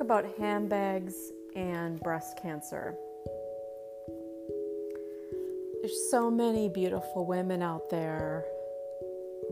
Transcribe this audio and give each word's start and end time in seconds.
about 0.00 0.26
handbags 0.38 1.14
and 1.54 2.00
breast 2.00 2.38
cancer. 2.42 2.94
There's 5.80 6.10
so 6.10 6.30
many 6.30 6.68
beautiful 6.68 7.26
women 7.26 7.62
out 7.62 7.90
there 7.90 8.44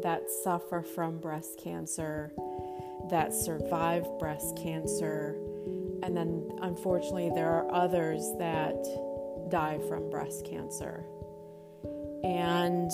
that 0.03 0.31
suffer 0.45 0.83
from 0.83 1.19
breast 1.19 1.59
cancer, 1.59 2.33
that 3.11 3.33
survive 3.33 4.07
breast 4.19 4.57
cancer, 4.57 5.37
and 6.03 6.17
then 6.17 6.49
unfortunately, 6.63 7.31
there 7.35 7.51
are 7.51 7.73
others 7.73 8.23
that 8.39 8.77
die 9.51 9.79
from 9.89 10.11
breast 10.11 10.45
cancer. 10.45 11.05
And 12.25 12.91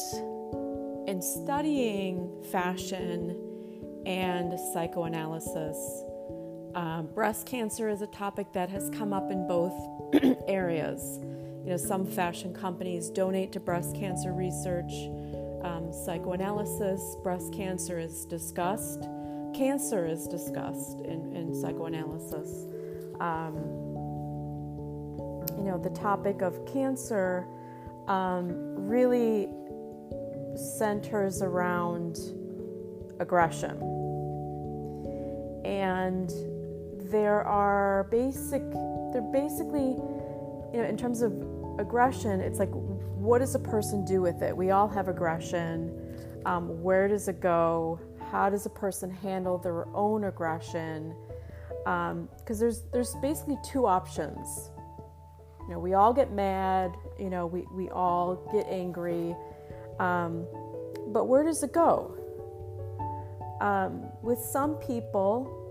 in 1.08 1.20
studying 1.20 2.42
fashion 2.50 3.36
and 4.06 4.58
psychoanalysis, 4.72 6.04
um, 6.74 7.06
breast 7.14 7.46
cancer 7.46 7.88
is 7.88 8.02
a 8.02 8.06
topic 8.06 8.52
that 8.52 8.68
has 8.70 8.90
come 8.90 9.12
up 9.12 9.30
in 9.30 9.46
both 9.46 9.72
areas. 10.48 11.20
You 11.64 11.70
know, 11.70 11.76
some 11.76 12.04
fashion 12.06 12.52
companies 12.52 13.10
donate 13.10 13.52
to 13.52 13.60
breast 13.60 13.94
cancer 13.94 14.32
research. 14.32 14.92
Um, 15.62 15.92
psychoanalysis, 15.92 17.16
breast 17.22 17.52
cancer 17.54 17.98
is 17.98 18.26
discussed. 18.26 19.02
Cancer 19.54 20.06
is 20.06 20.26
discussed 20.26 21.00
in, 21.00 21.34
in 21.34 21.54
psychoanalysis. 21.54 22.66
Um, 23.20 23.54
you 25.56 25.64
know, 25.64 25.80
the 25.82 25.90
topic 25.90 26.42
of 26.42 26.66
cancer 26.66 27.46
um, 28.08 28.52
really 28.86 29.48
centers 30.56 31.40
around 31.40 32.18
aggression. 33.20 33.80
And 35.64 36.30
there 37.14 37.44
are 37.44 38.08
basic, 38.10 38.62
they're 39.12 39.30
basically, 39.32 39.94
you 40.72 40.82
know, 40.82 40.84
in 40.84 40.96
terms 40.96 41.22
of 41.22 41.32
aggression, 41.78 42.40
it's 42.40 42.58
like, 42.58 42.72
what 42.72 43.38
does 43.38 43.54
a 43.54 43.60
person 43.60 44.04
do 44.04 44.20
with 44.20 44.42
it? 44.42 44.54
We 44.54 44.72
all 44.72 44.88
have 44.88 45.06
aggression. 45.06 45.96
Um, 46.44 46.82
where 46.82 47.06
does 47.06 47.28
it 47.28 47.40
go? 47.40 48.00
How 48.32 48.50
does 48.50 48.66
a 48.66 48.70
person 48.70 49.10
handle 49.10 49.58
their 49.58 49.86
own 49.94 50.24
aggression? 50.24 51.14
Because 51.84 52.10
um, 52.10 52.28
there's 52.46 52.82
there's 52.92 53.14
basically 53.22 53.58
two 53.64 53.86
options. 53.86 54.70
You 55.68 55.74
know, 55.74 55.78
we 55.78 55.94
all 55.94 56.12
get 56.12 56.32
mad. 56.32 56.96
You 57.16 57.30
know, 57.30 57.46
we 57.46 57.64
we 57.72 57.90
all 57.90 58.50
get 58.52 58.66
angry. 58.68 59.36
Um, 60.00 60.46
but 61.12 61.28
where 61.28 61.44
does 61.44 61.62
it 61.62 61.72
go? 61.72 62.18
Um, 63.60 64.02
with 64.20 64.40
some 64.40 64.74
people, 64.74 65.63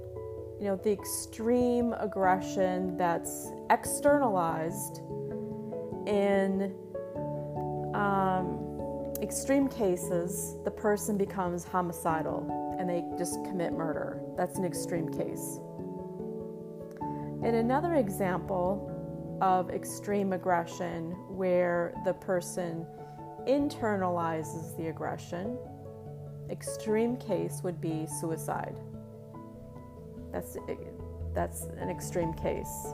you 0.64 0.70
know, 0.70 0.78
the 0.78 0.94
extreme 0.94 1.94
aggression 2.00 2.96
that's 2.96 3.52
externalized 3.70 5.02
in 6.08 6.74
um, 7.94 9.14
extreme 9.22 9.68
cases, 9.68 10.56
the 10.64 10.72
person 10.72 11.18
becomes 11.18 11.66
homicidal 11.66 12.78
and 12.80 12.90
they 12.90 13.04
just 13.18 13.44
commit 13.44 13.74
murder. 13.74 14.22
That's 14.38 14.58
an 14.58 14.64
extreme 14.64 15.10
case. 15.10 15.60
In 17.44 17.56
another 17.56 17.96
example 17.96 18.90
of 19.42 19.70
extreme 19.70 20.32
aggression 20.32 21.12
where 21.28 21.94
the 22.06 22.14
person 22.14 22.86
internalizes 23.46 24.78
the 24.78 24.88
aggression, 24.88 25.58
extreme 26.50 27.18
case 27.18 27.60
would 27.66 27.82
be 27.82 28.08
suicide. 28.22 28.80
That's 30.34 30.58
that's 31.34 31.64
an 31.80 31.90
extreme 31.90 32.34
case. 32.34 32.94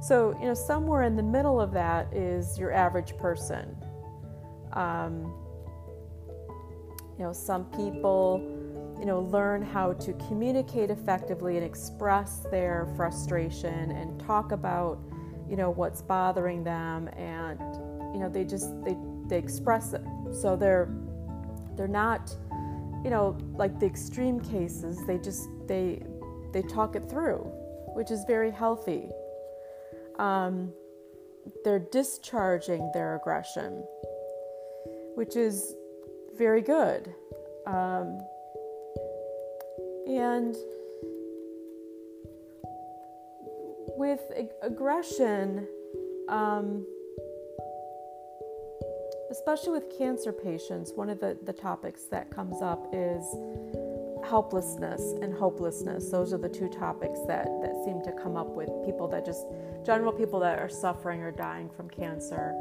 So 0.00 0.34
you 0.40 0.46
know 0.46 0.54
somewhere 0.54 1.02
in 1.02 1.16
the 1.16 1.22
middle 1.22 1.60
of 1.60 1.72
that 1.72 2.12
is 2.14 2.58
your 2.58 2.72
average 2.72 3.16
person. 3.18 3.76
Um, 4.72 5.34
you 7.18 7.24
know 7.24 7.32
some 7.32 7.64
people 7.66 8.40
you 8.98 9.04
know 9.04 9.20
learn 9.20 9.62
how 9.62 9.92
to 9.94 10.12
communicate 10.28 10.90
effectively 10.90 11.56
and 11.56 11.64
express 11.64 12.46
their 12.50 12.86
frustration 12.96 13.90
and 13.90 14.20
talk 14.20 14.52
about 14.52 14.98
you 15.48 15.56
know 15.56 15.70
what's 15.70 16.02
bothering 16.02 16.62
them 16.64 17.08
and 17.16 17.58
you 18.14 18.20
know 18.20 18.28
they 18.28 18.44
just 18.44 18.72
they 18.84 18.96
they 19.26 19.38
express 19.38 19.92
it 19.92 20.02
so 20.32 20.56
they're 20.56 20.88
they're 21.76 21.88
not 21.88 22.34
you 23.04 23.10
know 23.10 23.36
like 23.54 23.78
the 23.78 23.86
extreme 23.86 24.40
cases 24.40 24.98
they 25.06 25.18
just 25.18 25.48
they 25.66 26.02
they 26.52 26.62
talk 26.62 26.96
it 26.96 27.08
through, 27.08 27.40
which 27.94 28.10
is 28.10 28.24
very 28.26 28.50
healthy. 28.50 29.10
Um, 30.18 30.72
they're 31.64 31.78
discharging 31.78 32.90
their 32.92 33.16
aggression, 33.16 33.84
which 35.14 35.36
is 35.36 35.74
very 36.36 36.62
good. 36.62 37.12
Um, 37.66 38.20
and 40.06 40.56
with 43.96 44.20
ag- 44.36 44.50
aggression, 44.62 45.66
um, 46.28 46.86
especially 49.30 49.72
with 49.72 49.98
cancer 49.98 50.32
patients, 50.32 50.92
one 50.94 51.10
of 51.10 51.20
the, 51.20 51.36
the 51.44 51.52
topics 51.52 52.04
that 52.04 52.30
comes 52.30 52.62
up 52.62 52.88
is 52.92 53.24
helplessness 54.28 55.14
and 55.22 55.32
hopelessness. 55.32 56.10
Those 56.10 56.32
are 56.32 56.38
the 56.38 56.48
two 56.48 56.68
topics 56.68 57.20
that, 57.26 57.46
that 57.62 57.74
seem 57.84 58.02
to 58.02 58.12
come 58.12 58.36
up 58.36 58.48
with 58.48 58.68
people 58.84 59.08
that 59.08 59.24
just, 59.24 59.46
general 59.84 60.12
people 60.12 60.38
that 60.40 60.58
are 60.58 60.68
suffering 60.68 61.22
or 61.22 61.30
dying 61.30 61.70
from 61.70 61.88
cancer. 61.88 62.54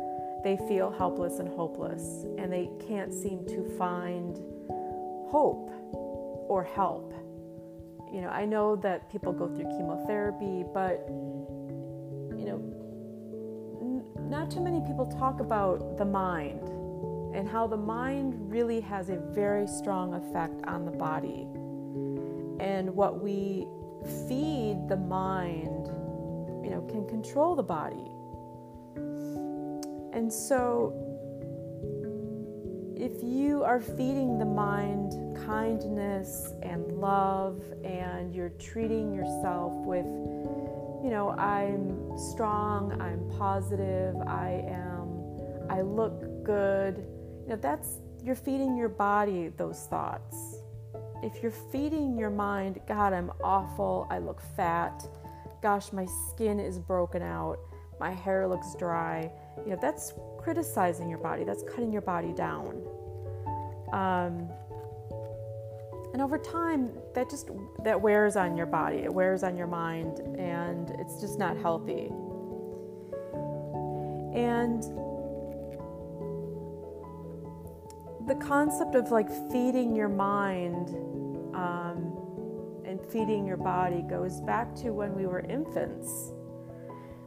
They 0.43 0.57
feel 0.67 0.91
helpless 0.91 1.39
and 1.39 1.49
hopeless, 1.49 2.25
and 2.37 2.51
they 2.51 2.69
can't 2.87 3.13
seem 3.13 3.45
to 3.47 3.63
find 3.77 4.37
hope 5.29 5.69
or 6.47 6.63
help. 6.63 7.13
You 8.13 8.21
know, 8.21 8.29
I 8.29 8.45
know 8.45 8.75
that 8.77 9.09
people 9.11 9.33
go 9.33 9.47
through 9.47 9.65
chemotherapy, 9.77 10.63
but, 10.73 11.03
you 11.09 12.45
know, 12.45 12.61
n- 13.81 14.05
not 14.29 14.49
too 14.49 14.61
many 14.61 14.79
people 14.81 15.05
talk 15.19 15.41
about 15.41 15.97
the 15.97 16.05
mind 16.05 16.76
and 17.33 17.47
how 17.47 17.67
the 17.67 17.77
mind 17.77 18.35
really 18.49 18.79
has 18.81 19.09
a 19.09 19.17
very 19.17 19.67
strong 19.67 20.13
effect 20.13 20.61
on 20.65 20.85
the 20.85 20.91
body. 20.91 21.47
And 22.59 22.95
what 22.95 23.21
we 23.21 23.67
feed 24.27 24.87
the 24.87 24.97
mind, 24.97 25.87
you 26.63 26.69
know, 26.71 26.87
can 26.89 27.07
control 27.07 27.55
the 27.55 27.63
body. 27.63 28.11
And 30.13 30.31
so 30.31 31.07
if 32.99 33.23
you 33.23 33.63
are 33.63 33.79
feeding 33.79 34.39
the 34.39 34.45
mind 34.45 35.13
kindness 35.45 36.53
and 36.63 36.83
love 36.93 37.61
and 37.83 38.33
you're 38.33 38.49
treating 38.57 39.13
yourself 39.13 39.71
with 39.85 40.05
you 41.03 41.11
know 41.11 41.29
i'm 41.37 42.17
strong 42.17 42.99
i'm 42.99 43.29
positive 43.37 44.15
i 44.25 44.63
am 44.67 45.07
i 45.69 45.81
look 45.81 46.43
good 46.43 47.05
you 47.47 47.55
know, 47.55 47.59
that's 47.61 47.99
you're 48.25 48.35
feeding 48.35 48.75
your 48.75 48.89
body 48.89 49.47
those 49.55 49.87
thoughts. 49.89 50.57
If 51.23 51.41
you're 51.41 51.53
feeding 51.71 52.17
your 52.17 52.29
mind, 52.29 52.81
God, 52.85 53.13
I'm 53.13 53.31
awful, 53.41 54.05
I 54.09 54.17
look 54.17 54.41
fat, 54.57 55.01
gosh, 55.61 55.93
my 55.93 56.05
skin 56.29 56.59
is 56.59 56.77
broken 56.77 57.21
out, 57.21 57.57
my 58.01 58.11
hair 58.11 58.49
looks 58.49 58.75
dry, 58.75 59.31
you 59.63 59.71
know, 59.71 59.79
that's 59.81 60.13
criticizing 60.37 61.09
your 61.09 61.19
body, 61.19 61.45
that's 61.45 61.63
cutting 61.63 61.93
your 61.93 62.01
body 62.01 62.33
down. 62.33 62.81
Um, 63.93 64.49
and 66.11 66.21
over 66.21 66.37
time, 66.37 66.89
that 67.15 67.29
just 67.29 67.49
that 67.85 68.01
wears 68.01 68.35
on 68.35 68.57
your 68.57 68.65
body, 68.65 68.97
it 68.97 69.13
wears 69.13 69.43
on 69.43 69.55
your 69.55 69.67
mind, 69.67 70.19
and 70.37 70.89
it's 70.99 71.21
just 71.21 71.39
not 71.39 71.55
healthy. 71.55 72.11
And 74.35 74.83
the 78.27 78.35
concept 78.35 78.95
of 78.95 79.09
like 79.09 79.29
feeding 79.51 79.95
your 79.95 80.09
mind 80.09 80.89
um, 81.55 82.13
and 82.85 82.99
feeding 83.09 83.45
your 83.47 83.57
body 83.57 84.03
goes 84.09 84.41
back 84.41 84.75
to 84.75 84.91
when 84.91 85.15
we 85.15 85.25
were 85.25 85.39
infants 85.39 86.33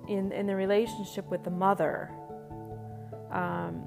in, 0.08 0.30
in 0.32 0.46
the 0.46 0.54
relationship 0.54 1.26
with 1.30 1.42
the 1.42 1.50
mother. 1.50 2.10
Um, 3.32 3.82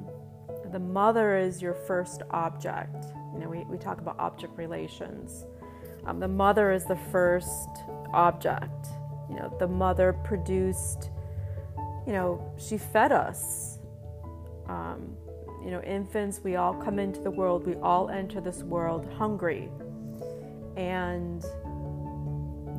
the 0.71 0.80
mother 0.80 1.38
is 1.38 1.62
your 1.62 1.75
first 1.75 2.24
object. 2.31 3.06
You 3.33 3.39
know, 3.39 3.50
we, 3.50 3.63
we 3.65 3.77
talk 3.77 4.00
about 4.00 4.18
object 4.18 4.57
relations. 4.57 5.45
Um, 6.06 6.19
the 6.19 6.27
mother 6.27 6.71
is 6.71 6.86
the 6.86 6.98
first 7.12 7.69
object. 8.12 8.88
You 9.30 9.36
know, 9.36 9.56
the 9.60 9.68
mother 9.68 10.13
produced, 10.13 11.12
you 12.07 12.13
know, 12.13 12.54
she 12.57 12.77
fed 12.77 13.12
us. 13.12 13.77
Um, 14.68 15.15
you 15.63 15.71
know, 15.71 15.81
infants, 15.81 16.42
we 16.44 16.56
all 16.56 16.74
come 16.74 17.00
into 17.00 17.21
the 17.21 17.31
world, 17.31 17.65
we 17.65 17.75
all 17.75 18.10
enter 18.10 18.42
this 18.42 18.63
world 18.63 19.07
hungry. 19.18 19.69
And 20.75 21.42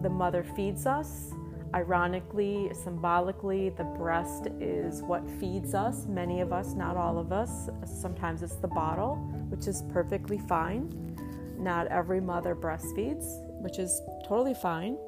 the 0.02 0.10
mother 0.10 0.44
feeds 0.56 0.86
us. 0.86 1.32
Ironically, 1.75 2.70
symbolically, 2.84 3.70
the 3.70 3.84
breast 3.84 4.46
is 4.60 5.02
what 5.02 5.28
feeds 5.40 5.75
us, 5.75 6.06
many 6.06 6.40
of 6.40 6.52
us, 6.52 6.75
not 6.75 6.96
all 6.96 7.19
of 7.19 7.32
us. 7.32 7.69
Sometimes 7.84 8.42
it's 8.42 8.56
the 8.56 8.69
bottle, 8.69 9.16
which 9.48 9.66
is 9.66 9.82
perfectly 9.92 10.38
fine. 10.38 11.16
Not 11.58 11.86
every 11.88 12.20
mother 12.20 12.54
breastfeeds, 12.54 13.25
which 13.60 13.78
is 13.78 14.00
totally 14.28 14.54
fine. 14.54 14.98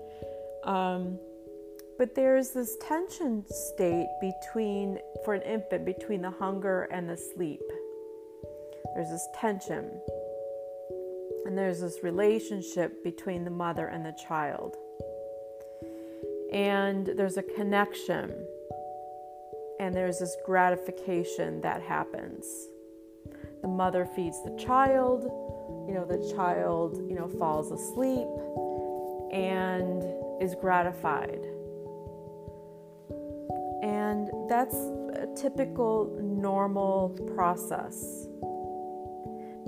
Um, 0.65 1.19
but 1.99 2.15
there's 2.15 2.51
this 2.51 2.77
tension 2.77 3.45
state 3.49 4.09
between, 4.21 4.99
for 5.25 5.35
an 5.35 5.43
infant, 5.43 5.87
between 5.87 6.21
the 6.21 6.31
hunger 6.31 6.83
and 6.93 7.09
the 7.09 7.17
sleep. 7.17 7.63
There's 8.95 9.09
this 9.09 9.27
tension. 9.35 9.91
And 11.47 11.57
there's 11.57 11.81
this 11.81 12.03
relationship 12.03 13.03
between 13.03 13.45
the 13.45 13.51
mother 13.51 13.87
and 13.87 14.05
the 14.05 14.13
child. 14.13 14.77
And 16.53 17.07
there's 17.07 17.39
a 17.39 17.43
connection. 17.43 18.33
And 19.81 19.95
there's 19.95 20.19
this 20.19 20.37
gratification 20.45 21.63
that 21.63 21.81
happens. 21.81 22.47
The 23.63 23.69
mother 23.69 24.05
feeds 24.05 24.43
the 24.45 24.57
child, 24.57 25.25
you 25.89 25.95
know, 25.95 26.05
the 26.05 26.33
child, 26.35 26.99
you 27.09 27.15
know, 27.15 27.29
falls 27.39 27.73
asleep 27.73 28.29
and 29.33 30.03
is 30.43 30.55
gratified 30.55 31.47
that's 34.57 34.75
a 34.75 35.29
typical 35.37 36.19
normal 36.23 37.11
process. 37.35 38.27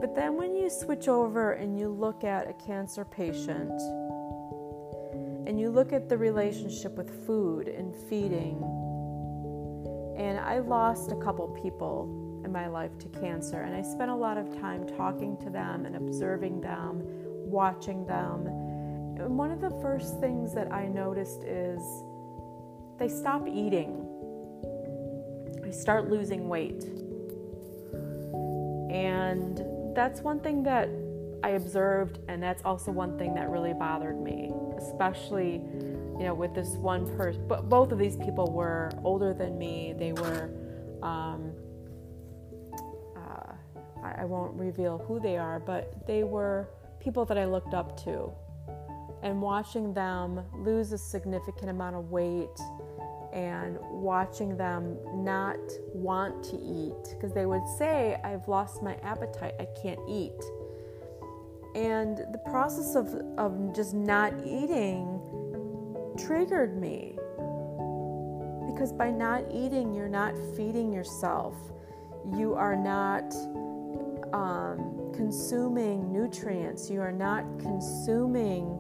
But 0.01 0.15
then 0.15 0.35
when 0.35 0.57
you 0.57 0.71
switch 0.71 1.09
over 1.09 1.53
and 1.53 1.79
you 1.79 1.91
look 1.91 2.25
at 2.25 2.49
a 2.49 2.55
cancer 2.55 3.05
patient 3.05 3.79
and 5.47 5.61
you 5.61 5.69
look 5.69 5.93
at 5.93 6.09
the 6.09 6.17
relationship 6.17 6.97
with 6.97 7.27
food 7.27 7.69
and 7.69 7.95
feeding, 8.09 8.63
and 10.17 10.41
I 10.41 10.61
lost 10.61 11.13
a 11.13 11.17
couple 11.17 11.47
people 11.49 12.41
in 12.47 12.51
my 12.51 12.67
life 12.69 12.97
to 13.01 13.09
cancer, 13.09 13.61
and 13.61 13.75
I 13.75 13.83
spent 13.83 14.11
a 14.11 14.17
lot 14.17 14.39
of 14.39 14.59
time 14.59 14.87
talking 14.87 15.37
to 15.43 15.51
them 15.51 15.85
and 15.85 15.97
observing 15.97 16.63
them, 16.63 17.03
watching 17.05 18.07
them. 18.07 18.47
And 19.19 19.37
one 19.37 19.51
of 19.51 19.61
the 19.61 19.71
first 19.83 20.19
things 20.19 20.55
that 20.55 20.73
I 20.73 20.87
noticed 20.87 21.43
is 21.43 21.83
they 22.99 23.11
stop 23.11 23.47
eating. 23.47 24.08
I 25.69 25.71
start 25.71 26.09
losing 26.09 26.49
weight. 26.49 26.83
And 28.91 29.63
that's 29.95 30.23
one 30.23 30.41
thing 30.41 30.63
that 30.63 30.89
I 31.45 31.51
observed, 31.51 32.21
and 32.29 32.43
that's 32.43 32.65
also 32.65 32.91
one 32.91 33.19
thing 33.19 33.35
that 33.35 33.51
really 33.51 33.75
bothered 33.75 34.19
me, 34.19 34.51
especially, 34.79 35.61
you 36.19 36.25
know, 36.25 36.35
with 36.35 36.55
this 36.55 36.69
one 36.77 37.07
person. 37.19 37.47
But 37.47 37.69
both 37.69 37.93
of 37.93 37.99
these 37.99 38.17
people 38.17 38.51
were 38.51 38.91
older 39.05 39.35
than 39.35 39.59
me. 39.59 39.95
They 39.97 40.13
were, 40.13 40.51
um, 41.03 41.53
uh, 43.15 43.53
I, 44.03 44.23
I 44.23 44.25
won't 44.25 44.59
reveal 44.59 44.97
who 45.07 45.21
they 45.21 45.37
are, 45.37 45.61
but 45.61 46.07
they 46.07 46.25
were 46.25 46.67
people 46.99 47.27
that 47.27 47.37
I 47.37 47.45
looked 47.45 47.75
up 47.75 48.03
to. 48.05 48.33
And 49.23 49.43
watching 49.43 49.93
them 49.93 50.41
lose 50.55 50.93
a 50.93 50.99
significant 50.99 51.69
amount 51.69 51.97
of 51.97 52.11
weight 52.11 52.57
and 53.33 53.79
watching 53.91 54.57
them 54.57 54.97
not 55.15 55.59
want 55.95 56.43
to 56.45 56.57
eat 56.57 57.15
because 57.15 57.33
they 57.33 57.47
would 57.47 57.67
say, 57.79 58.19
I've 58.25 58.49
lost 58.49 58.83
my 58.83 58.95
appetite, 59.03 59.55
I 59.61 59.67
can't 59.81 60.01
eat. 60.09 60.41
And 61.75 62.19
the 62.33 62.41
process 62.47 62.95
of, 62.95 63.15
of 63.37 63.75
just 63.75 63.95
not 63.95 64.33
eating 64.45 65.21
triggered 66.19 66.81
me. 66.81 67.17
Because 68.67 68.93
by 68.93 69.11
not 69.11 69.45
eating, 69.53 69.95
you're 69.95 70.09
not 70.09 70.35
feeding 70.57 70.93
yourself, 70.93 71.55
you 72.37 72.55
are 72.55 72.77
not 72.77 73.35
um, 74.33 75.13
consuming 75.15 76.13
nutrients, 76.13 76.91
you 76.91 77.01
are 77.01 77.13
not 77.13 77.45
consuming 77.59 78.79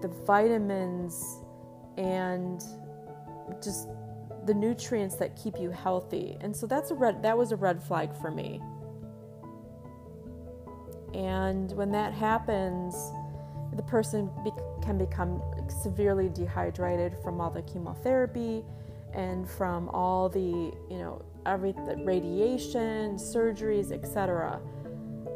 the 0.00 0.08
vitamins 0.26 1.40
and 1.96 2.62
just 3.62 3.88
the 4.46 4.54
nutrients 4.54 5.16
that 5.16 5.36
keep 5.36 5.58
you 5.58 5.70
healthy. 5.70 6.36
And 6.40 6.54
so 6.54 6.66
that's 6.66 6.90
a 6.90 6.94
red 6.94 7.22
that 7.22 7.36
was 7.36 7.52
a 7.52 7.56
red 7.56 7.82
flag 7.82 8.14
for 8.20 8.30
me. 8.30 8.60
And 11.14 11.70
when 11.72 11.92
that 11.92 12.12
happens, 12.12 12.94
the 13.74 13.82
person 13.82 14.30
be- 14.42 14.52
can 14.82 14.98
become 14.98 15.42
severely 15.82 16.28
dehydrated 16.28 17.16
from 17.22 17.40
all 17.40 17.50
the 17.50 17.62
chemotherapy 17.62 18.64
and 19.12 19.48
from 19.48 19.88
all 19.90 20.28
the, 20.28 20.40
you 20.90 20.98
know, 20.98 21.24
every 21.46 21.72
the 21.72 22.02
radiation, 22.04 23.16
surgeries, 23.16 23.92
etc. 23.92 24.60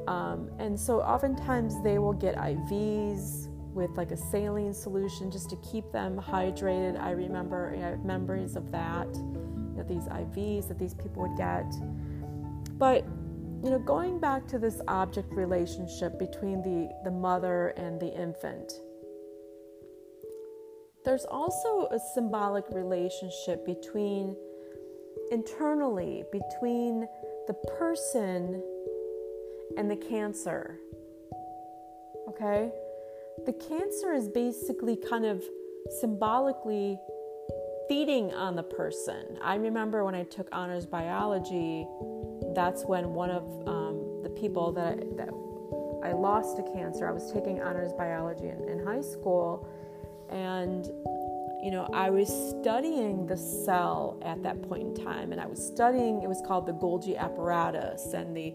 Um, 0.08 0.50
and 0.58 0.78
so 0.78 1.00
oftentimes 1.00 1.82
they 1.82 1.98
will 1.98 2.12
get 2.12 2.34
IVs 2.36 3.47
with 3.74 3.90
like 3.96 4.10
a 4.10 4.16
saline 4.16 4.74
solution 4.74 5.30
just 5.30 5.50
to 5.50 5.56
keep 5.56 5.90
them 5.92 6.20
hydrated. 6.20 7.00
I 7.00 7.10
remember 7.10 7.98
memories 8.04 8.56
of 8.56 8.70
that, 8.72 9.08
you 9.14 9.74
know, 9.76 9.84
these 9.88 10.04
IVs 10.04 10.68
that 10.68 10.78
these 10.78 10.94
people 10.94 11.22
would 11.22 11.36
get. 11.36 11.66
But 12.78 13.04
you 13.62 13.70
know, 13.70 13.78
going 13.78 14.20
back 14.20 14.46
to 14.48 14.58
this 14.58 14.80
object 14.86 15.32
relationship 15.34 16.18
between 16.18 16.62
the, 16.62 16.88
the 17.02 17.10
mother 17.10 17.68
and 17.76 18.00
the 18.00 18.06
infant, 18.06 18.72
there's 21.04 21.24
also 21.24 21.88
a 21.90 21.98
symbolic 22.14 22.64
relationship 22.70 23.66
between 23.66 24.36
internally 25.30 26.24
between 26.32 27.06
the 27.46 27.54
person 27.78 28.62
and 29.76 29.90
the 29.90 29.96
cancer. 29.96 30.78
Okay? 32.28 32.70
The 33.46 33.52
cancer 33.52 34.12
is 34.12 34.28
basically 34.28 34.96
kind 34.96 35.24
of 35.24 35.42
symbolically 36.00 36.98
feeding 37.88 38.32
on 38.34 38.56
the 38.56 38.62
person. 38.62 39.38
I 39.42 39.54
remember 39.54 40.04
when 40.04 40.14
I 40.14 40.24
took 40.24 40.48
honors 40.52 40.86
biology, 40.86 41.86
that's 42.54 42.84
when 42.84 43.14
one 43.14 43.30
of 43.30 43.44
um, 43.66 44.22
the 44.22 44.30
people 44.30 44.72
that 44.72 44.86
I, 44.86 44.96
that 45.16 45.30
I 46.02 46.12
lost 46.12 46.56
to 46.56 46.62
cancer, 46.74 47.08
I 47.08 47.12
was 47.12 47.32
taking 47.32 47.60
honors 47.60 47.92
biology 47.92 48.48
in, 48.48 48.68
in 48.68 48.84
high 48.84 49.00
school, 49.00 49.68
and 50.28 50.86
you 51.62 51.72
know, 51.72 51.88
I 51.92 52.08
was 52.10 52.28
studying 52.28 53.26
the 53.26 53.36
cell 53.36 54.20
at 54.22 54.42
that 54.44 54.62
point 54.62 54.82
in 54.82 55.04
time, 55.04 55.32
and 55.32 55.40
I 55.40 55.46
was 55.46 55.64
studying, 55.64 56.22
it 56.22 56.28
was 56.28 56.40
called 56.46 56.66
the 56.66 56.72
Golgi 56.72 57.16
apparatus 57.18 58.12
and 58.12 58.36
the 58.36 58.54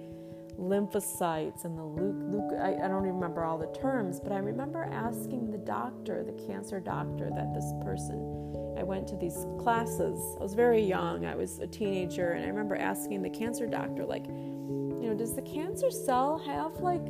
lymphocytes 0.59 1.65
and 1.65 1.77
the 1.77 1.83
leuk, 1.83 2.59
I, 2.61 2.85
I 2.85 2.87
don't 2.87 3.03
remember 3.03 3.43
all 3.43 3.57
the 3.57 3.71
terms, 3.79 4.19
but 4.19 4.31
I 4.31 4.37
remember 4.37 4.83
asking 4.91 5.51
the 5.51 5.57
doctor, 5.57 6.23
the 6.23 6.33
cancer 6.47 6.79
doctor, 6.79 7.29
that 7.35 7.53
this 7.53 7.73
person, 7.83 8.75
I 8.77 8.83
went 8.83 9.07
to 9.07 9.15
these 9.15 9.45
classes. 9.59 10.19
I 10.39 10.43
was 10.43 10.53
very 10.53 10.81
young, 10.81 11.25
I 11.25 11.35
was 11.35 11.59
a 11.59 11.67
teenager, 11.67 12.31
and 12.31 12.45
I 12.45 12.47
remember 12.47 12.75
asking 12.75 13.21
the 13.21 13.29
cancer 13.29 13.67
doctor, 13.67 14.05
like, 14.05 14.25
you 14.27 15.09
know, 15.09 15.15
does 15.15 15.35
the 15.35 15.41
cancer 15.41 15.91
cell 15.91 16.37
have 16.45 16.79
like 16.79 17.05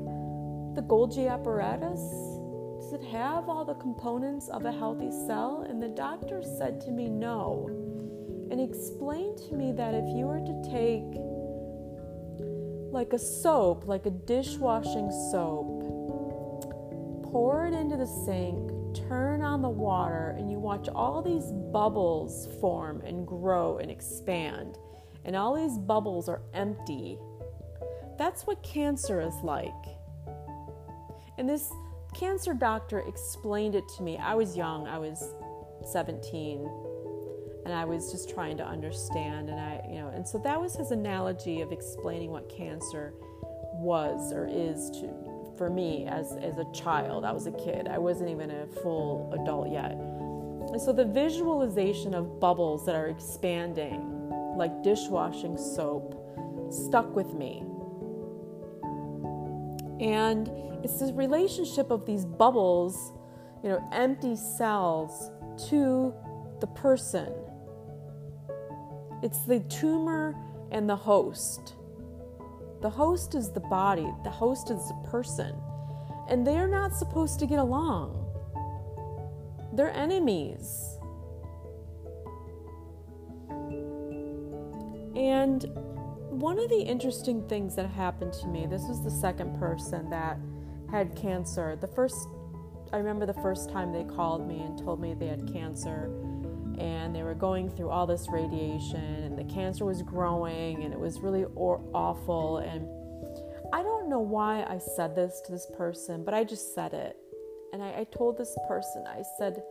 the 0.75 0.81
Golgi 0.81 1.29
apparatus? 1.29 2.01
Does 2.79 2.93
it 2.93 3.03
have 3.12 3.47
all 3.50 3.63
the 3.63 3.75
components 3.75 4.50
of 4.50 4.65
a 4.65 4.71
healthy 4.71 5.12
cell? 5.12 5.65
And 5.69 5.81
the 5.81 5.89
doctor 5.89 6.41
said 6.41 6.81
to 6.81 6.91
me, 6.91 7.07
no. 7.07 7.69
And 8.51 8.59
explained 8.59 9.38
to 9.50 9.55
me 9.55 9.71
that 9.73 9.93
if 9.93 10.05
you 10.15 10.25
were 10.25 10.39
to 10.39 10.69
take 10.69 11.15
like 12.93 13.12
a 13.12 13.19
soap, 13.19 13.88
like 13.88 14.05
a 14.05 14.12
dishwashing 14.12 15.12
soap. 15.31 15.81
Pour 17.23 17.65
it 17.65 17.73
into 17.73 17.97
the 17.97 18.05
sink, 18.05 18.71
turn 19.09 19.41
on 19.41 19.63
the 19.63 19.69
water, 19.69 20.35
and 20.38 20.51
you 20.51 20.59
watch 20.59 20.88
all 20.89 21.23
these 21.23 21.51
bubbles 21.73 22.47
form 22.62 23.01
and 23.01 23.25
grow 23.25 23.79
and 23.79 23.89
expand. 23.89 24.77
And 25.25 25.35
all 25.35 25.55
these 25.55 25.79
bubbles 25.79 26.29
are 26.29 26.43
empty. 26.53 27.17
That's 28.19 28.45
what 28.45 28.62
cancer 28.62 29.19
is 29.21 29.33
like. 29.41 29.71
And 31.39 31.50
this 31.50 31.71
cancer 32.13 32.53
doctor 32.53 33.00
explained 33.00 33.73
it 33.73 33.85
to 33.97 34.03
me. 34.03 34.17
I 34.17 34.35
was 34.35 34.55
young, 34.55 34.88
I 34.88 35.00
was 35.00 35.33
17 35.91 36.82
and 37.65 37.74
I 37.74 37.86
was 37.86 38.12
just 38.12 38.29
trying 38.29 38.58
to 38.58 38.65
understand 38.65 39.50
and 39.50 39.60
I 39.60 39.82
you 39.89 40.00
know 40.00 40.10
and 40.10 40.27
so 40.27 40.38
that 40.39 40.60
was 40.60 40.75
his 40.75 40.91
analogy 40.91 41.62
of 41.62 41.72
explaining 41.72 42.32
what 42.32 42.50
cancer 42.50 43.13
was 43.74 44.32
or 44.32 44.48
is 44.50 44.89
to 44.91 45.10
for 45.58 45.70
me 45.70 46.05
as 46.08 46.36
as 46.41 46.58
a 46.58 46.65
child. 46.74 47.25
I 47.25 47.32
was 47.32 47.48
a 47.48 47.51
kid. 47.51 47.88
I 47.88 47.98
wasn't 47.98 48.29
even 48.29 48.51
a 48.51 48.67
full 48.82 49.32
adult 49.34 49.72
yet. 49.72 49.91
And 49.91 50.82
so 50.82 50.91
the 50.91 51.05
visualization 51.05 52.13
of 52.13 52.39
bubbles 52.39 52.86
that 52.86 52.96
are 52.96 53.08
expanding 53.08 54.10
like 54.55 54.84
dishwashing 54.84 55.58
soap 55.58 56.20
stuck 56.72 57.15
with 57.15 57.34
me. 57.34 57.63
And 60.00 60.50
it's 60.84 61.00
this 61.00 61.12
relationship 61.12 61.91
of 61.91 62.05
these 62.05 62.25
bubbles 62.25 63.13
you 63.63 63.70
know, 63.70 63.89
empty 63.93 64.36
cells 64.36 65.32
to 65.70 66.13
the 66.60 66.67
person. 66.67 67.32
It's 69.24 69.39
the 69.46 69.62
tumor 69.62 70.36
and 70.72 70.89
the 70.89 70.98
host. 70.98 71.75
The 72.82 72.89
host 72.89 73.36
is 73.36 73.51
the 73.51 73.62
body, 73.62 74.12
the 74.25 74.30
host 74.30 74.70
is 74.70 74.86
the 74.89 75.10
person. 75.10 75.56
And 76.27 76.46
they're 76.46 76.68
not 76.68 76.94
supposed 76.94 77.39
to 77.39 77.46
get 77.46 77.60
along. 77.60 78.20
They're 79.72 79.92
enemies. 79.92 80.98
And 85.15 85.63
one 86.30 86.60
of 86.60 86.68
the 86.68 86.82
interesting 86.82 87.48
things 87.48 87.77
that 87.77 87.89
happened 87.89 88.34
to 88.34 88.48
me, 88.48 88.65
this 88.65 88.82
was 88.89 89.06
the 89.06 89.12
second 89.12 89.58
person 89.58 90.10
that 90.10 90.38
had 90.92 91.15
cancer. 91.15 91.77
The 91.77 91.88
first, 91.88 92.27
I 92.92 92.98
remember 92.98 93.25
the 93.25 93.34
first 93.36 93.70
time 93.70 93.94
they 93.94 94.03
called 94.03 94.46
me 94.46 94.60
and 94.60 94.77
told 94.77 95.00
me 95.00 95.13
they 95.13 95.27
had 95.27 95.50
cancer 95.53 96.12
and 96.80 97.15
they 97.15 97.24
were 97.24 97.34
going 97.34 97.70
through 97.70 97.89
all 97.89 98.06
this 98.06 98.27
radiation 98.30 99.24
and 99.24 99.38
the 99.38 99.44
cancer 99.44 99.86
was 99.86 100.01
growing 100.01 100.84
and 100.84 100.94
it 100.94 101.00
was 101.00 101.20
really 101.20 101.46
or- 101.56 101.82
awful 101.94 102.58
and 102.58 102.88
i 103.74 103.82
don't 103.82 104.10
know 104.10 104.20
why 104.20 104.63
i 104.63 104.77
said 104.77 105.15
this 105.15 105.42
to 105.46 105.51
this 105.51 105.68
person 105.77 106.24
but 106.24 106.34
i 106.34 106.44
just 106.44 106.74
said 106.75 106.94
it. 106.94 107.18
And 107.74 107.82
I, 107.82 108.01
I 108.01 108.03
told 108.12 108.38
this 108.38 108.56
person 108.68 109.03
i 109.08 109.24
said 109.38 109.63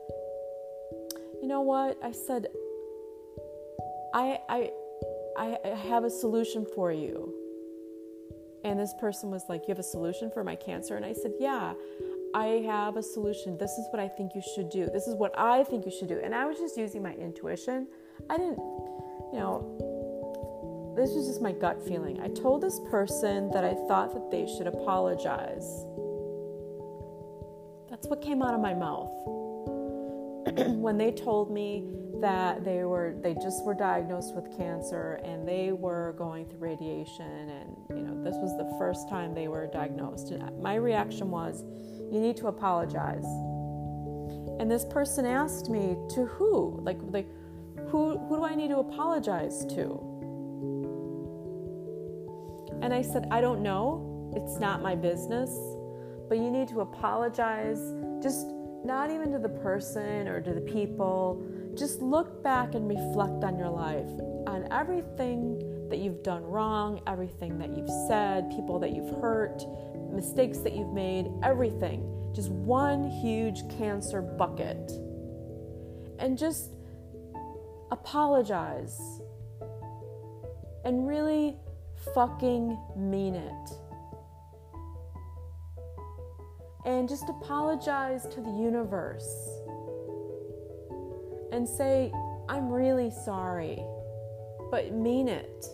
you 1.42 1.48
know 1.48 1.62
what? 1.62 1.98
I 2.04 2.12
said 2.12 2.46
I, 4.14 4.38
I 4.48 4.70
i 5.36 5.58
i 5.64 5.68
have 5.68 6.04
a 6.04 6.10
solution 6.10 6.64
for 6.74 6.92
you. 6.92 7.34
And 8.64 8.78
this 8.78 8.94
person 9.00 9.32
was 9.32 9.42
like 9.48 9.62
you 9.62 9.72
have 9.72 9.80
a 9.80 9.82
solution 9.82 10.30
for 10.30 10.44
my 10.44 10.54
cancer? 10.54 10.96
And 10.96 11.04
i 11.04 11.12
said 11.12 11.32
yeah 11.40 11.74
I 12.34 12.62
have 12.66 12.96
a 12.96 13.02
solution. 13.02 13.58
This 13.58 13.72
is 13.72 13.86
what 13.90 14.00
I 14.00 14.08
think 14.08 14.34
you 14.34 14.42
should 14.54 14.70
do. 14.70 14.88
This 14.92 15.06
is 15.06 15.14
what 15.14 15.38
I 15.38 15.64
think 15.64 15.84
you 15.84 15.92
should 15.92 16.08
do. 16.08 16.18
And 16.22 16.34
I 16.34 16.46
was 16.46 16.58
just 16.58 16.76
using 16.76 17.02
my 17.02 17.12
intuition. 17.14 17.86
I 18.30 18.36
didn't, 18.36 18.58
you 19.32 19.38
know, 19.38 20.94
this 20.96 21.10
was 21.10 21.26
just 21.26 21.42
my 21.42 21.52
gut 21.52 21.82
feeling. 21.86 22.20
I 22.20 22.28
told 22.28 22.62
this 22.62 22.80
person 22.90 23.50
that 23.50 23.64
I 23.64 23.74
thought 23.88 24.14
that 24.14 24.30
they 24.30 24.46
should 24.46 24.66
apologize. 24.66 25.84
That's 27.90 28.06
what 28.06 28.22
came 28.22 28.42
out 28.42 28.54
of 28.54 28.60
my 28.60 28.74
mouth. 28.74 29.10
when 30.76 30.98
they 30.98 31.12
told 31.12 31.50
me 31.50 31.86
that 32.20 32.64
they 32.64 32.84
were 32.84 33.14
they 33.20 33.34
just 33.34 33.64
were 33.64 33.74
diagnosed 33.74 34.34
with 34.34 34.56
cancer 34.56 35.20
and 35.24 35.46
they 35.46 35.72
were 35.72 36.14
going 36.18 36.46
through 36.46 36.58
radiation 36.58 37.48
and 37.48 37.76
you 37.90 38.02
know 38.02 38.22
this 38.22 38.36
was 38.36 38.56
the 38.58 38.76
first 38.78 39.08
time 39.08 39.34
they 39.34 39.48
were 39.48 39.66
diagnosed 39.66 40.30
and 40.30 40.62
my 40.62 40.74
reaction 40.74 41.30
was 41.30 41.64
you 42.12 42.20
need 42.20 42.36
to 42.36 42.48
apologize. 42.48 43.24
And 44.60 44.70
this 44.70 44.84
person 44.84 45.24
asked 45.24 45.70
me, 45.70 45.96
to 46.10 46.26
who? 46.26 46.78
Like, 46.82 46.98
like 47.10 47.26
who, 47.88 48.18
who 48.18 48.36
do 48.36 48.44
I 48.44 48.54
need 48.54 48.68
to 48.68 48.78
apologize 48.78 49.64
to? 49.66 49.98
And 52.82 52.92
I 52.92 53.00
said, 53.00 53.28
I 53.30 53.40
don't 53.40 53.62
know. 53.62 54.30
It's 54.36 54.60
not 54.60 54.82
my 54.82 54.94
business. 54.94 55.50
But 56.28 56.36
you 56.38 56.50
need 56.50 56.68
to 56.68 56.80
apologize, 56.80 57.80
just 58.22 58.46
not 58.84 59.10
even 59.10 59.32
to 59.32 59.38
the 59.38 59.48
person 59.48 60.28
or 60.28 60.40
to 60.42 60.52
the 60.52 60.60
people. 60.60 61.42
Just 61.74 62.02
look 62.02 62.42
back 62.42 62.74
and 62.74 62.86
reflect 62.88 63.42
on 63.44 63.56
your 63.56 63.70
life, 63.70 64.10
on 64.46 64.68
everything 64.70 65.62
that 65.92 65.98
you've 65.98 66.22
done 66.22 66.42
wrong, 66.42 67.02
everything 67.06 67.58
that 67.58 67.76
you've 67.76 67.90
said, 68.08 68.48
people 68.48 68.78
that 68.78 68.92
you've 68.92 69.20
hurt, 69.20 69.62
mistakes 70.10 70.58
that 70.60 70.74
you've 70.74 70.94
made, 70.94 71.30
everything. 71.42 72.08
Just 72.34 72.48
one 72.48 73.10
huge 73.10 73.68
cancer 73.76 74.22
bucket. 74.22 74.90
And 76.18 76.38
just 76.38 76.70
apologize. 77.90 78.98
And 80.86 81.06
really 81.06 81.56
fucking 82.14 82.78
mean 82.96 83.34
it. 83.34 83.70
And 86.86 87.06
just 87.06 87.28
apologize 87.28 88.26
to 88.28 88.40
the 88.40 88.50
universe. 88.50 89.28
And 91.52 91.68
say, 91.68 92.10
I'm 92.48 92.70
really 92.70 93.10
sorry, 93.10 93.84
but 94.70 94.94
mean 94.94 95.28
it. 95.28 95.66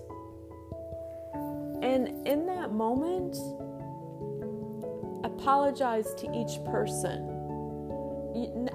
And 1.83 2.27
in 2.27 2.47
that 2.47 2.73
moment, 2.73 3.37
apologize 5.25 6.15
to 6.15 6.27
each 6.35 6.65
person. 6.65 7.35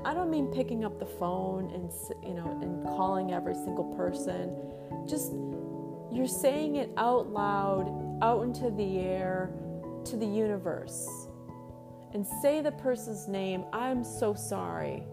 I 0.05 0.13
don't 0.13 0.29
mean 0.29 0.47
picking 0.47 0.83
up 0.83 0.99
the 0.99 1.05
phone 1.05 1.71
and 1.71 1.91
you 2.27 2.33
know 2.33 2.59
and 2.61 2.83
calling 2.83 3.33
every 3.33 3.53
single 3.53 3.93
person. 3.95 4.55
Just 5.07 5.33
you're 6.11 6.27
saying 6.27 6.75
it 6.75 6.91
out 6.97 7.29
loud, 7.29 8.19
out 8.21 8.43
into 8.43 8.69
the 8.71 8.99
air, 8.99 9.51
to 10.05 10.17
the 10.17 10.25
universe. 10.25 11.27
And 12.13 12.25
say 12.41 12.61
the 12.61 12.71
person's 12.71 13.27
name. 13.27 13.65
I'm 13.73 14.03
so 14.03 14.33
sorry. 14.33 15.03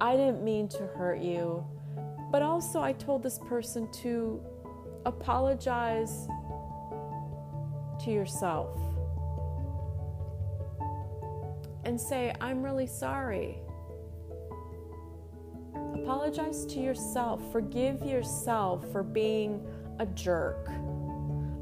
I 0.00 0.16
didn't 0.16 0.42
mean 0.42 0.68
to 0.68 0.86
hurt 0.86 1.20
you. 1.20 1.64
But 2.32 2.42
also, 2.42 2.80
I 2.80 2.92
told 2.94 3.22
this 3.22 3.38
person 3.38 3.90
to 4.02 4.40
apologize 5.04 6.26
to 8.04 8.10
yourself 8.10 8.78
and 11.84 12.00
say, 12.00 12.34
I'm 12.40 12.62
really 12.62 12.86
sorry. 12.86 13.58
Apologize 15.94 16.64
to 16.66 16.80
yourself. 16.80 17.40
Forgive 17.52 18.02
yourself 18.02 18.90
for 18.92 19.02
being 19.02 19.66
a 19.98 20.06
jerk. 20.06 20.68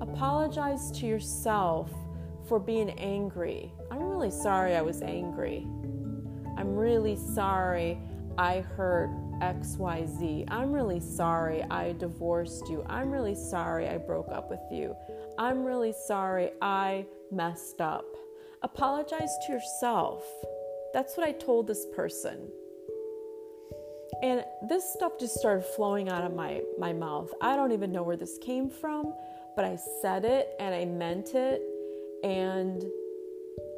Apologize 0.01 0.91
to 0.93 1.07
yourself 1.07 1.91
for 2.49 2.59
being 2.59 2.91
angry. 2.91 3.73
I'm 3.91 4.03
really 4.03 4.31
sorry 4.31 4.75
I 4.75 4.83
was 4.83 5.01
angry. 5.03 5.67
I'm 6.57 6.75
really 6.75 7.17
sorry 7.17 7.99
I 8.37 8.61
hurt 8.61 9.11
XYZ. 9.41 10.45
I'm 10.49 10.73
really 10.73 11.01
sorry 11.01 11.63
I 11.65 11.93
divorced 11.93 12.69
you. 12.69 12.85
I'm 12.89 13.11
really 13.11 13.35
sorry 13.35 13.89
I 13.89 13.99
broke 13.99 14.31
up 14.31 14.51
with 14.51 14.61
you. 14.71 14.95
I'm 15.39 15.65
really 15.65 15.93
sorry 15.93 16.51
I 16.61 17.07
messed 17.31 17.81
up. 17.81 18.05
Apologize 18.63 19.31
to 19.47 19.53
yourself. 19.53 20.25
That's 20.93 21.17
what 21.17 21.27
I 21.27 21.33
told 21.33 21.67
this 21.67 21.87
person. 21.95 22.49
And 24.23 24.45
this 24.69 24.85
stuff 24.93 25.13
just 25.19 25.35
started 25.35 25.65
flowing 25.65 26.09
out 26.09 26.23
of 26.25 26.35
my, 26.35 26.61
my 26.79 26.93
mouth. 26.93 27.33
I 27.41 27.57
don't 27.57 27.73
even 27.73 27.91
know 27.91 28.03
where 28.03 28.17
this 28.17 28.39
came 28.39 28.69
from, 28.69 29.15
but 29.57 29.65
I 29.65 29.79
said 30.01 30.25
it 30.25 30.55
and 30.61 30.75
I 30.75 30.85
meant 30.85 31.35
it. 31.35 31.63
And 32.23 32.85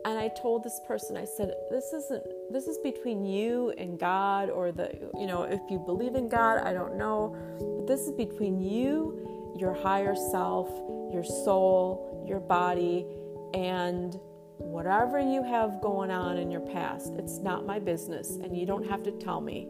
and 0.06 0.18
I 0.18 0.28
told 0.28 0.62
this 0.62 0.80
person, 0.86 1.16
I 1.16 1.24
said, 1.24 1.54
this 1.70 1.92
isn't 1.94 2.22
this 2.50 2.66
is 2.66 2.76
between 2.78 3.24
you 3.24 3.72
and 3.78 3.98
God 3.98 4.50
or 4.50 4.70
the 4.70 4.90
you 5.14 5.26
know, 5.26 5.44
if 5.44 5.60
you 5.70 5.78
believe 5.78 6.14
in 6.14 6.28
God, 6.28 6.58
I 6.58 6.74
don't 6.74 6.98
know. 6.98 7.34
But 7.78 7.86
this 7.86 8.00
is 8.00 8.12
between 8.12 8.60
you, 8.60 9.54
your 9.56 9.72
higher 9.72 10.14
self, 10.14 10.68
your 11.14 11.24
soul, 11.24 12.24
your 12.28 12.40
body, 12.40 13.06
and 13.54 14.18
whatever 14.58 15.18
you 15.18 15.42
have 15.42 15.80
going 15.80 16.10
on 16.10 16.36
in 16.36 16.50
your 16.50 16.60
past, 16.60 17.14
it's 17.16 17.38
not 17.38 17.64
my 17.64 17.78
business, 17.78 18.36
and 18.42 18.56
you 18.56 18.66
don't 18.66 18.86
have 18.86 19.02
to 19.04 19.12
tell 19.12 19.40
me. 19.40 19.68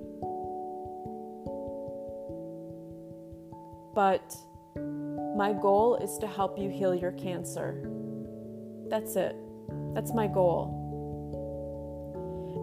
But 3.95 4.35
my 5.37 5.53
goal 5.53 5.97
is 6.03 6.19
to 6.19 6.27
help 6.27 6.59
you 6.59 6.71
heal 6.71 6.95
your 6.95 7.13
cancer. 7.13 7.89
That's 8.89 9.15
it. 9.17 9.37
That's 9.95 10.13
my 10.15 10.27
goal. 10.27 10.81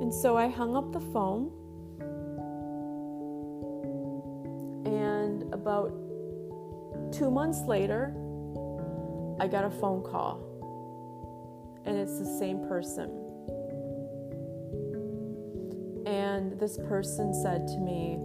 And 0.01 0.13
so 0.13 0.35
I 0.35 0.47
hung 0.47 0.75
up 0.75 0.91
the 0.91 0.99
phone, 0.99 1.51
and 4.85 5.53
about 5.53 5.93
two 7.11 7.29
months 7.29 7.61
later, 7.67 8.15
I 9.41 9.47
got 9.47 9.65
a 9.65 9.71
phone 9.71 10.03
call 10.03 10.39
and 11.83 11.97
it's 11.97 12.19
the 12.19 12.25
same 12.37 12.59
person. 12.67 13.09
And 16.05 16.59
this 16.59 16.77
person 16.77 17.33
said 17.33 17.67
to 17.67 17.79
me, 17.79 18.19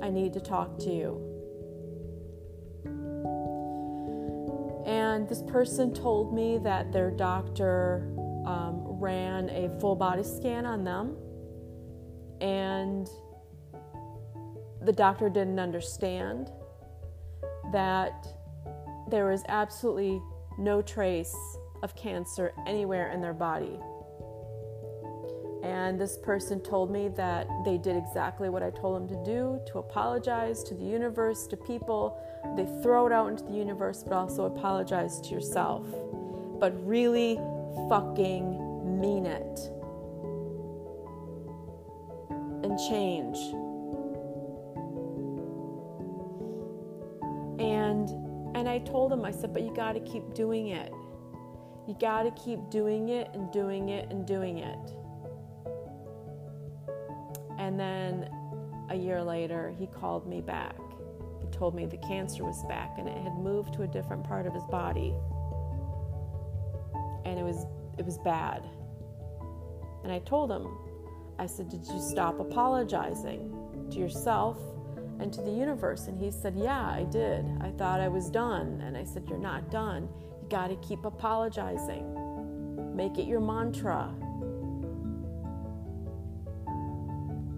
I 0.00 0.10
need 0.10 0.32
to 0.34 0.40
talk 0.40 0.78
to 0.78 0.90
you. 0.90 1.20
And 4.86 5.28
this 5.28 5.42
person 5.42 5.92
told 5.92 6.32
me 6.32 6.58
that 6.58 6.92
their 6.92 7.10
doctor 7.10 8.08
um, 8.46 8.82
ran 9.00 9.48
a 9.50 9.76
full 9.80 9.96
body 9.96 10.22
scan 10.22 10.66
on 10.66 10.84
them, 10.84 11.16
and 12.40 13.08
the 14.82 14.92
doctor 14.92 15.28
didn't 15.28 15.58
understand 15.58 16.52
that 17.72 18.26
there 19.10 19.26
was 19.30 19.42
absolutely 19.48 20.20
no 20.58 20.82
trace 20.82 21.36
of 21.82 21.94
cancer 21.94 22.52
anywhere 22.66 23.10
in 23.10 23.20
their 23.20 23.34
body. 23.34 23.78
And 25.62 25.98
this 25.98 26.18
person 26.18 26.60
told 26.60 26.90
me 26.90 27.08
that 27.16 27.48
they 27.64 27.78
did 27.78 27.96
exactly 27.96 28.50
what 28.50 28.62
I 28.62 28.68
told 28.68 28.96
them 28.96 29.08
to 29.08 29.24
do 29.24 29.60
to 29.72 29.78
apologize 29.78 30.62
to 30.64 30.74
the 30.74 30.84
universe, 30.84 31.46
to 31.46 31.56
people. 31.56 32.20
They 32.54 32.66
throw 32.82 33.06
it 33.06 33.12
out 33.12 33.28
into 33.28 33.44
the 33.44 33.54
universe, 33.54 34.02
but 34.02 34.12
also 34.12 34.44
apologize 34.44 35.22
to 35.22 35.30
yourself. 35.30 35.86
But 36.60 36.74
really 36.86 37.36
fucking 37.88 39.00
mean 39.00 39.24
it. 39.24 39.58
And 42.62 42.78
change. 42.88 43.38
Told 48.84 49.12
him, 49.12 49.24
I 49.24 49.30
said, 49.30 49.52
but 49.52 49.62
you 49.62 49.74
gotta 49.74 50.00
keep 50.00 50.34
doing 50.34 50.68
it. 50.68 50.92
You 51.86 51.96
gotta 52.00 52.30
keep 52.32 52.70
doing 52.70 53.10
it 53.10 53.28
and 53.34 53.52
doing 53.52 53.90
it 53.90 54.10
and 54.10 54.26
doing 54.26 54.58
it. 54.58 54.94
And 57.58 57.78
then 57.78 58.28
a 58.90 58.96
year 58.96 59.22
later, 59.22 59.74
he 59.78 59.86
called 59.86 60.26
me 60.26 60.40
back. 60.40 60.76
He 61.40 61.46
told 61.48 61.74
me 61.74 61.86
the 61.86 61.98
cancer 61.98 62.44
was 62.44 62.62
back 62.64 62.96
and 62.98 63.08
it 63.08 63.16
had 63.16 63.34
moved 63.34 63.74
to 63.74 63.82
a 63.82 63.86
different 63.86 64.24
part 64.24 64.46
of 64.46 64.54
his 64.54 64.64
body. 64.64 65.14
And 67.24 67.38
it 67.38 67.42
was 67.42 67.66
it 67.98 68.04
was 68.04 68.18
bad. 68.18 68.66
And 70.02 70.12
I 70.12 70.18
told 70.20 70.50
him, 70.50 70.66
I 71.38 71.46
said, 71.46 71.68
"Did 71.68 71.86
you 71.86 72.00
stop 72.00 72.40
apologizing 72.40 73.88
to 73.90 73.98
yourself 73.98 74.58
and 75.20 75.32
to 75.32 75.42
the 75.42 75.50
universe?" 75.50 76.08
And 76.08 76.18
he 76.18 76.30
said, 76.30 76.54
"Yeah, 76.56 76.86
I 76.86 77.04
did. 77.04 77.44
I 77.60 77.70
thought 77.70 78.00
I 78.00 78.08
was 78.08 78.30
done." 78.30 78.80
And 78.84 78.96
I 78.96 79.04
said, 79.04 79.24
"You're 79.28 79.38
not 79.38 79.70
done. 79.70 80.08
You 80.42 80.48
got 80.48 80.68
to 80.68 80.76
keep 80.76 81.04
apologizing. 81.04 82.96
Make 82.96 83.18
it 83.18 83.26
your 83.26 83.40
mantra." 83.40 84.14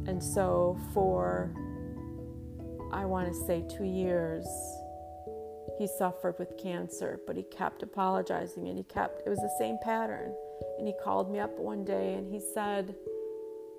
And 0.07 0.23
so, 0.23 0.79
for 0.95 1.51
I 2.93 3.05
want 3.05 3.29
to 3.29 3.35
say 3.35 3.65
two 3.69 3.85
years, 3.85 4.47
he 5.79 5.87
suffered 5.87 6.39
with 6.39 6.57
cancer, 6.57 7.21
but 7.27 7.37
he 7.37 7.43
kept 7.43 7.83
apologizing 7.83 8.69
and 8.69 8.79
he 8.79 8.85
kept, 8.85 9.27
it 9.27 9.29
was 9.29 9.39
the 9.39 9.55
same 9.59 9.77
pattern. 9.83 10.33
And 10.79 10.87
he 10.87 10.95
called 11.03 11.31
me 11.31 11.39
up 11.39 11.59
one 11.59 11.85
day 11.85 12.15
and 12.15 12.33
he 12.33 12.41
said, 12.55 12.95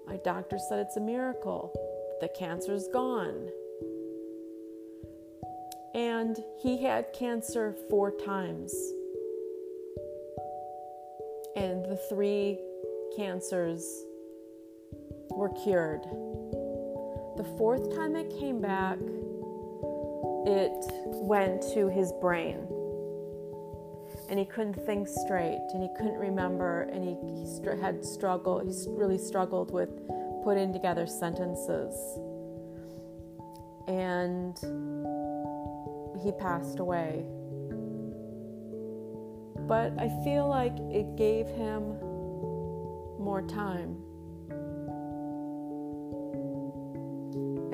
My 0.06 0.18
doctor 0.18 0.58
said 0.70 0.80
it's 0.80 0.98
a 0.98 1.02
miracle. 1.02 1.74
The 2.22 2.30
cancer's 2.30 2.88
gone. 2.90 3.50
And 5.98 6.38
he 6.62 6.78
had 6.84 7.12
cancer 7.12 7.76
four 7.90 8.12
times. 8.12 8.72
And 11.56 11.84
the 11.86 12.00
three 12.08 12.60
cancers 13.16 13.84
were 15.32 15.50
cured. 15.64 16.04
The 17.38 17.56
fourth 17.58 17.96
time 17.96 18.16
it 18.16 18.30
came 18.30 18.62
back, 18.62 19.00
it 20.46 20.92
went 21.26 21.64
to 21.74 21.90
his 21.90 22.14
brain. 22.22 22.68
And 24.30 24.38
he 24.38 24.46
couldn't 24.46 24.76
think 24.86 25.08
straight 25.08 25.66
and 25.74 25.82
he 25.82 25.90
couldn't 25.98 26.20
remember 26.20 26.84
and 26.94 27.04
he, 27.04 27.18
he 27.26 27.82
had 27.82 28.06
struggled, 28.06 28.68
he 28.68 28.86
really 28.90 29.18
struggled 29.18 29.74
with 29.74 29.90
putting 30.44 30.72
together 30.72 31.08
sentences. 31.08 31.96
And 33.88 34.56
he 36.24 36.32
passed 36.32 36.80
away. 36.80 37.26
But 39.68 39.94
I 40.00 40.10
feel 40.24 40.48
like 40.48 40.78
it 40.92 41.16
gave 41.16 41.48
him 41.48 42.00
more 43.20 43.42
time 43.42 43.98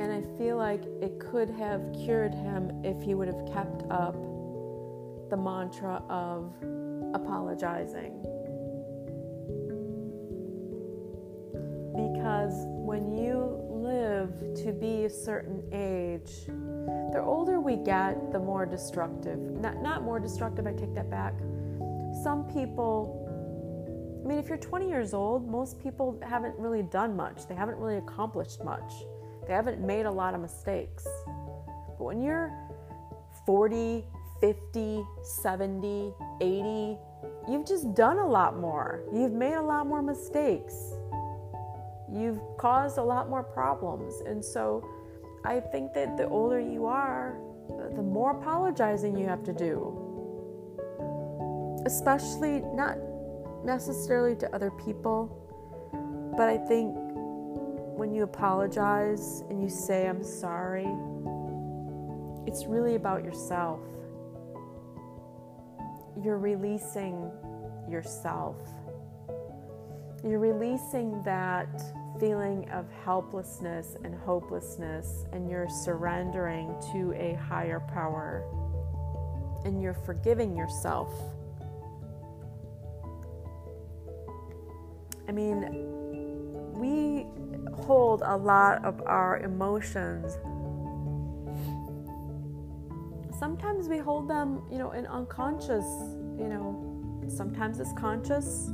And 0.03 0.11
I 0.11 0.37
feel 0.37 0.57
like 0.57 0.83
it 1.01 1.17
could 1.17 1.49
have 1.51 1.81
cured 1.93 2.33
him 2.33 2.83
if 2.83 3.01
he 3.01 3.15
would 3.15 3.29
have 3.29 3.45
kept 3.53 3.83
up 3.89 4.15
the 5.29 5.37
mantra 5.37 6.03
of 6.09 6.53
apologizing. 7.13 8.11
Because 11.95 12.65
when 12.83 13.15
you 13.15 13.57
live 13.69 14.33
to 14.65 14.73
be 14.73 15.05
a 15.05 15.09
certain 15.09 15.63
age, 15.71 16.49
the 17.11 17.21
older 17.21 17.59
we 17.59 17.75
get, 17.75 18.31
the 18.31 18.39
more 18.39 18.65
destructive. 18.65 19.39
Not, 19.39 19.81
not 19.81 20.03
more 20.03 20.19
destructive, 20.19 20.67
I 20.67 20.73
take 20.73 20.93
that 20.95 21.09
back. 21.09 21.33
Some 22.23 22.45
people, 22.53 23.19
I 24.23 24.27
mean, 24.27 24.37
if 24.37 24.49
you're 24.49 24.57
20 24.57 24.87
years 24.87 25.13
old, 25.13 25.47
most 25.47 25.81
people 25.81 26.19
haven't 26.27 26.57
really 26.57 26.83
done 26.83 27.15
much, 27.15 27.47
they 27.47 27.55
haven't 27.55 27.77
really 27.77 27.97
accomplished 27.97 28.63
much. 28.63 28.93
They 29.47 29.53
haven't 29.53 29.79
made 29.79 30.05
a 30.05 30.11
lot 30.11 30.33
of 30.33 30.41
mistakes. 30.41 31.05
But 31.25 32.03
when 32.03 32.21
you're 32.21 32.51
40, 33.45 34.05
50, 34.39 35.03
70, 35.21 36.13
80, 36.41 36.97
you've 37.49 37.65
just 37.67 37.93
done 37.93 38.19
a 38.19 38.27
lot 38.27 38.57
more. 38.57 39.03
You've 39.13 39.33
made 39.33 39.55
a 39.55 39.61
lot 39.61 39.85
more 39.87 40.01
mistakes. 40.01 40.93
You've 42.11 42.39
caused 42.57 42.97
a 42.97 43.03
lot 43.03 43.29
more 43.29 43.43
problems. 43.43 44.21
And 44.25 44.43
so 44.43 44.87
I 45.45 45.59
think 45.59 45.93
that 45.93 46.15
the 46.17 46.27
older 46.29 46.59
you 46.59 46.85
are, 46.85 47.37
the 47.95 48.01
more 48.01 48.31
apologizing 48.31 49.17
you 49.17 49.25
have 49.27 49.43
to 49.43 49.53
do. 49.53 49.99
Especially 51.85 52.61
not 52.73 52.97
necessarily 53.65 54.35
to 54.37 54.55
other 54.55 54.71
people, 54.71 55.39
but 56.37 56.47
I 56.47 56.57
think 56.57 56.95
when 56.95 58.13
you 58.13 58.23
apologize 58.23 59.43
and 59.49 59.61
you 59.61 59.69
say, 59.69 60.07
I'm 60.07 60.23
sorry, 60.23 60.87
it's 62.47 62.65
really 62.65 62.95
about 62.95 63.23
yourself. 63.23 63.79
You're 66.23 66.39
releasing 66.39 67.31
yourself. 67.89 68.57
You're 70.23 70.39
releasing 70.39 71.21
that 71.23 71.83
feeling 72.19 72.69
of 72.69 72.85
helplessness 73.03 73.97
and 74.03 74.15
hopelessness, 74.15 75.25
and 75.31 75.49
you're 75.49 75.69
surrendering 75.69 76.75
to 76.91 77.13
a 77.13 77.33
higher 77.35 77.79
power. 77.79 78.43
And 79.65 79.81
you're 79.81 79.93
forgiving 79.93 80.55
yourself. 80.55 81.09
I 85.27 85.31
mean, 85.31 85.65
we 86.73 87.25
hold 87.83 88.21
a 88.25 88.35
lot 88.35 88.83
of 88.83 89.01
our 89.05 89.39
emotions. 89.39 90.37
Sometimes 93.39 93.87
we 93.87 93.97
hold 93.97 94.29
them, 94.29 94.63
you 94.71 94.77
know, 94.77 94.91
in 94.91 95.07
unconscious, 95.07 95.85
you 96.37 96.47
know, 96.47 97.23
sometimes 97.27 97.79
it's 97.79 97.93
conscious, 97.93 98.69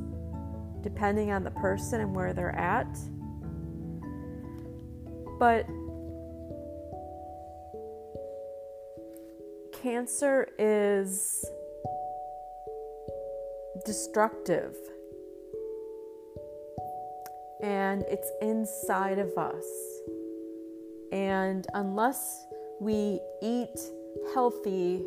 depending 0.82 1.32
on 1.32 1.44
the 1.44 1.52
person 1.52 2.02
and 2.02 2.16
where 2.16 2.34
they're 2.34 2.56
at. 2.56 2.98
But 5.40 5.66
cancer 9.82 10.50
is 10.60 11.46
destructive 13.86 14.76
and 17.64 18.04
it's 18.08 18.30
inside 18.42 19.20
of 19.20 19.38
us. 19.38 19.66
And 21.14 21.66
unless 21.74 22.46
we 22.82 23.20
eat 23.42 23.80
healthy 24.34 25.06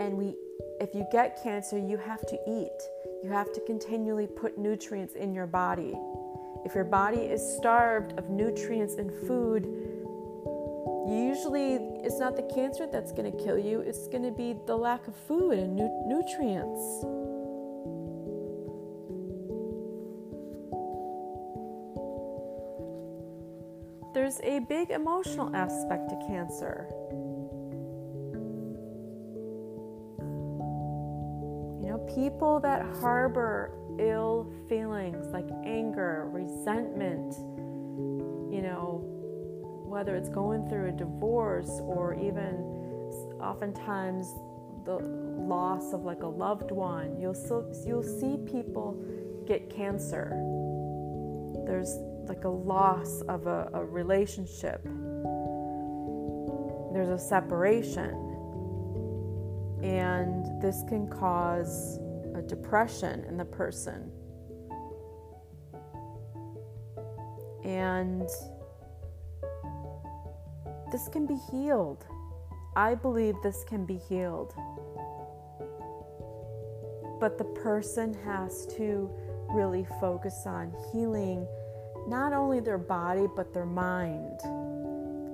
and 0.00 0.16
we 0.16 0.34
if 0.80 0.94
you 0.94 1.06
get 1.10 1.42
cancer, 1.42 1.78
you 1.78 1.96
have 1.96 2.26
to 2.26 2.38
eat. 2.46 2.78
You 3.22 3.30
have 3.30 3.52
to 3.54 3.60
continually 3.60 4.26
put 4.26 4.58
nutrients 4.58 5.14
in 5.14 5.34
your 5.34 5.46
body. 5.46 5.94
If 6.66 6.74
your 6.74 6.82
body 6.82 7.20
is 7.20 7.40
starved 7.58 8.18
of 8.18 8.28
nutrients 8.28 8.94
and 8.94 9.08
food, 9.28 9.66
usually 11.08 11.74
it's 12.02 12.18
not 12.18 12.34
the 12.34 12.42
cancer 12.52 12.88
that's 12.90 13.12
going 13.12 13.30
to 13.30 13.44
kill 13.44 13.56
you, 13.56 13.82
it's 13.82 14.08
going 14.08 14.24
to 14.24 14.32
be 14.32 14.56
the 14.66 14.76
lack 14.76 15.06
of 15.06 15.14
food 15.14 15.60
and 15.60 15.76
nu- 15.76 16.02
nutrients. 16.08 17.06
there's 24.12 24.40
a 24.40 24.58
big 24.60 24.90
emotional 24.90 25.54
aspect 25.54 26.08
to 26.08 26.16
cancer. 26.26 26.88
You 31.80 31.90
know, 31.90 31.98
people 32.12 32.58
that 32.60 32.82
harbor 33.00 33.70
ill 33.98 34.52
feelings 34.68 35.26
like 35.32 35.48
anger, 35.64 36.28
resentment, 36.30 37.34
you 38.52 38.62
know, 38.62 39.02
whether 39.86 40.16
it's 40.16 40.28
going 40.28 40.68
through 40.68 40.88
a 40.88 40.92
divorce 40.92 41.80
or 41.82 42.14
even 42.14 42.56
oftentimes 43.40 44.34
the 44.84 44.98
loss 45.46 45.92
of 45.92 46.04
like 46.04 46.22
a 46.22 46.26
loved 46.26 46.70
one, 46.70 47.20
you'll 47.20 47.36
you'll 47.86 48.02
see 48.02 48.36
people 48.46 48.96
get 49.46 49.70
cancer 49.70 50.32
there's 51.66 51.98
like 52.28 52.44
a 52.44 52.48
loss 52.48 53.22
of 53.22 53.46
a, 53.46 53.68
a 53.74 53.84
relationship, 53.84 54.82
there's 56.92 57.08
a 57.08 57.18
separation. 57.18 58.22
And 59.82 60.62
this 60.62 60.82
can 60.88 61.08
cause 61.08 61.98
depression 62.42 63.24
in 63.24 63.36
the 63.36 63.44
person. 63.44 64.10
And 67.64 68.28
this 70.92 71.08
can 71.08 71.26
be 71.26 71.38
healed. 71.50 72.04
I 72.76 72.94
believe 72.94 73.34
this 73.42 73.64
can 73.64 73.84
be 73.84 73.96
healed. 73.96 74.54
But 77.18 77.38
the 77.38 77.44
person 77.62 78.14
has 78.24 78.66
to 78.76 79.10
really 79.48 79.86
focus 80.00 80.42
on 80.46 80.72
healing 80.92 81.46
not 82.06 82.32
only 82.32 82.60
their 82.60 82.78
body, 82.78 83.26
but 83.34 83.52
their 83.52 83.66
mind. 83.66 84.38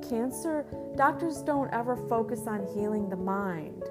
Cancer, 0.08 0.64
doctors 0.96 1.42
don't 1.42 1.72
ever 1.72 1.96
focus 2.08 2.46
on 2.46 2.66
healing 2.74 3.08
the 3.08 3.16
mind. 3.16 3.82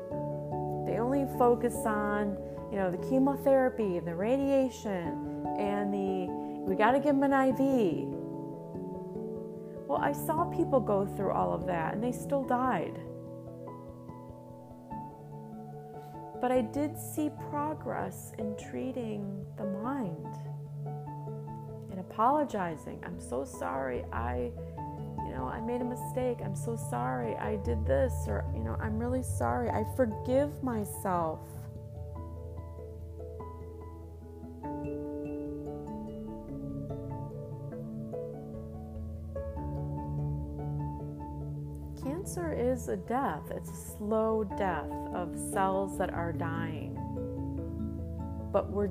They 0.87 0.97
only 0.99 1.25
focus 1.37 1.75
on, 1.85 2.37
you 2.71 2.77
know, 2.77 2.89
the 2.89 3.09
chemotherapy, 3.09 3.97
and 3.97 4.07
the 4.07 4.15
radiation, 4.15 5.45
and 5.59 5.93
the 5.93 6.41
we 6.67 6.75
got 6.75 6.91
to 6.91 6.99
give 6.99 7.19
them 7.19 7.23
an 7.23 7.49
IV. 7.49 8.07
Well, 9.87 9.99
I 9.99 10.13
saw 10.13 10.45
people 10.45 10.79
go 10.79 11.05
through 11.05 11.31
all 11.31 11.53
of 11.53 11.65
that 11.65 11.93
and 11.93 12.01
they 12.01 12.13
still 12.13 12.43
died. 12.43 12.97
But 16.39 16.51
I 16.51 16.61
did 16.61 16.97
see 16.97 17.29
progress 17.49 18.31
in 18.39 18.55
treating 18.57 19.45
the 19.57 19.65
mind 19.65 20.37
and 21.91 21.99
apologizing. 21.99 23.03
I'm 23.03 23.19
so 23.19 23.43
sorry. 23.43 24.05
I, 24.13 24.51
you 25.25 25.33
know, 25.33 25.51
I 25.51 25.59
made 25.59 25.81
a 25.81 25.85
mistake. 25.85 26.37
I'm 26.43 26.55
so 26.55 26.75
sorry. 26.75 27.35
I 27.35 27.57
did 27.57 27.85
this, 27.85 28.13
or, 28.27 28.45
you 28.55 28.63
know, 28.63 28.77
I'm 28.81 28.97
really 28.97 29.23
sorry. 29.23 29.69
I 29.69 29.85
forgive 29.95 30.63
myself. 30.63 31.41
Cancer 42.33 42.53
is 42.53 42.87
a 42.87 42.95
death, 42.95 43.51
it's 43.51 43.69
a 43.69 43.97
slow 43.97 44.45
death 44.57 44.89
of 45.13 45.37
cells 45.51 45.97
that 45.97 46.13
are 46.13 46.31
dying. 46.31 46.95
But 48.53 48.71
we're, 48.71 48.87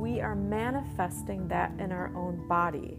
we 0.00 0.22
are 0.22 0.34
manifesting 0.34 1.48
that 1.48 1.72
in 1.78 1.92
our 1.92 2.10
own 2.16 2.48
body. 2.48 2.96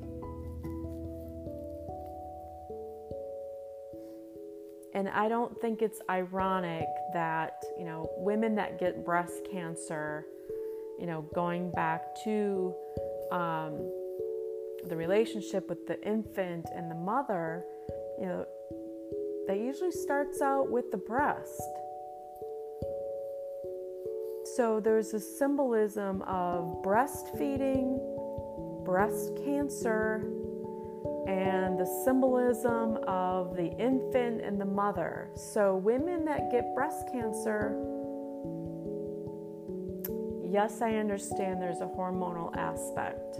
And 4.94 5.10
I 5.10 5.28
don't 5.28 5.60
think 5.60 5.82
it's 5.82 6.02
ironic 6.08 6.86
that, 7.14 7.64
you 7.80 7.86
know, 7.86 8.12
women 8.18 8.54
that 8.56 8.80
get 8.80 9.04
breast 9.04 9.48
cancer, 9.52 10.24
you 11.00 11.08
know, 11.08 11.26
going 11.34 11.72
back 11.72 12.04
to 12.26 12.76
um, 13.32 13.92
the 14.88 14.96
relationship 14.96 15.68
with 15.68 15.88
the 15.88 16.00
infant 16.08 16.68
and 16.76 16.92
the 16.92 16.96
mother, 16.96 17.66
you 18.20 18.28
know, 18.28 18.46
that 19.48 19.58
usually 19.58 19.92
starts 19.92 20.42
out 20.42 20.70
with 20.70 20.92
the 20.92 20.98
breast. 20.98 21.62
So 24.56 24.82
there's 24.84 25.14
a 25.14 25.20
symbolism 25.20 26.22
of 26.24 26.82
breastfeeding, 26.84 28.00
breast 28.84 29.32
cancer, 29.46 30.26
and 31.28 31.80
the 31.80 31.86
symbolism 32.04 32.98
of 33.08 33.56
the 33.56 33.72
infant 33.78 34.42
and 34.42 34.60
the 34.60 34.66
mother. 34.66 35.30
So, 35.36 35.76
women 35.76 36.26
that 36.26 36.52
get 36.52 36.74
breast 36.74 37.08
cancer, 37.12 37.78
yes, 40.44 40.82
I 40.82 40.96
understand 40.96 41.62
there's 41.62 41.82
a 41.82 41.86
hormonal 41.86 42.56
aspect. 42.58 43.40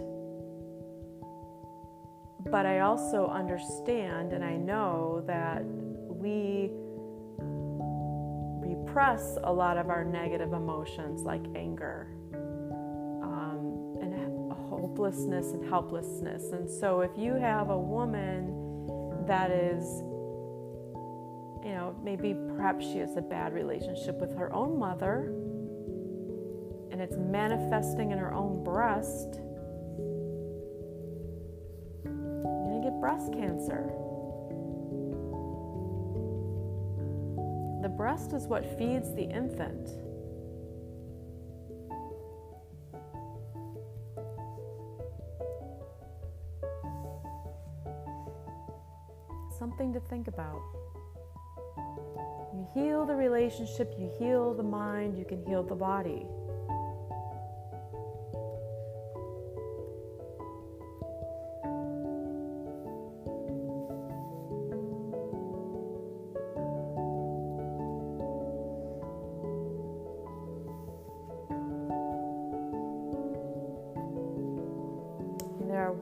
But 2.50 2.66
I 2.66 2.80
also 2.80 3.26
understand 3.28 4.32
and 4.32 4.44
I 4.44 4.56
know 4.56 5.22
that 5.26 5.62
we 6.22 6.70
repress 8.64 9.36
a 9.44 9.52
lot 9.52 9.76
of 9.76 9.90
our 9.90 10.04
negative 10.04 10.52
emotions 10.52 11.22
like 11.22 11.42
anger 11.56 12.08
um, 12.32 13.98
and 14.00 14.52
hopelessness 14.68 15.52
and 15.52 15.68
helplessness. 15.68 16.52
And 16.52 16.70
so, 16.70 17.00
if 17.00 17.10
you 17.16 17.34
have 17.34 17.70
a 17.70 17.78
woman 17.78 19.26
that 19.26 19.50
is, 19.50 19.84
you 21.64 21.72
know, 21.72 21.96
maybe 22.02 22.34
perhaps 22.54 22.84
she 22.84 22.98
has 22.98 23.16
a 23.16 23.22
bad 23.22 23.52
relationship 23.52 24.20
with 24.20 24.36
her 24.36 24.52
own 24.52 24.78
mother 24.78 25.34
and 26.90 27.00
it's 27.00 27.16
manifesting 27.16 28.12
in 28.12 28.18
her 28.18 28.32
own 28.32 28.62
breast, 28.62 29.40
you're 32.04 32.12
going 32.12 32.82
to 32.82 32.90
get 32.90 33.00
breast 33.00 33.32
cancer. 33.32 34.01
Breast 38.02 38.32
is 38.32 38.48
what 38.48 38.64
feeds 38.76 39.14
the 39.14 39.22
infant. 39.22 39.90
Something 49.56 49.92
to 49.92 50.00
think 50.00 50.26
about. 50.26 50.60
You 52.52 52.66
heal 52.74 53.06
the 53.06 53.14
relationship, 53.14 53.94
you 53.96 54.10
heal 54.18 54.52
the 54.52 54.64
mind, 54.64 55.16
you 55.16 55.24
can 55.24 55.46
heal 55.46 55.62
the 55.62 55.76
body. 55.76 56.26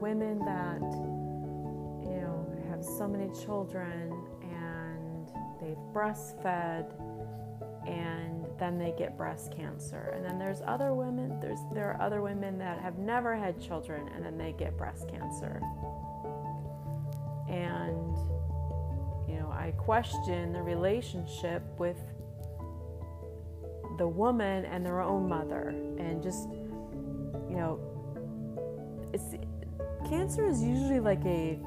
Women 0.01 0.39
that 0.39 0.81
you 2.03 2.19
know 2.19 2.45
have 2.69 2.83
so 2.83 3.07
many 3.07 3.29
children 3.45 4.11
and 4.41 5.31
they've 5.61 5.77
breastfed 5.93 6.91
and 7.87 8.45
then 8.59 8.77
they 8.77 8.93
get 8.97 9.17
breast 9.17 9.55
cancer. 9.55 10.13
And 10.15 10.25
then 10.25 10.37
there's 10.37 10.61
other 10.67 10.93
women 10.93 11.39
there's 11.39 11.59
there 11.73 11.91
are 11.91 12.01
other 12.01 12.21
women 12.21 12.57
that 12.57 12.79
have 12.79 12.97
never 12.97 13.35
had 13.35 13.61
children 13.61 14.09
and 14.15 14.25
then 14.25 14.37
they 14.37 14.53
get 14.53 14.77
breast 14.77 15.07
cancer. 15.07 15.61
And 17.47 18.17
you 19.27 19.39
know 19.39 19.51
i 19.51 19.71
question 19.77 20.51
the 20.51 20.61
relationship 20.61 21.61
with 21.77 21.97
the 23.97 24.07
woman 24.07 24.65
and 24.65 24.85
their 24.85 25.01
own 25.01 25.29
mother 25.29 25.69
and 25.99 26.21
just 26.23 26.47
cancer 30.31 30.47
is 30.47 30.63
usually 30.63 31.01
like 31.01 31.25
a 31.25 31.59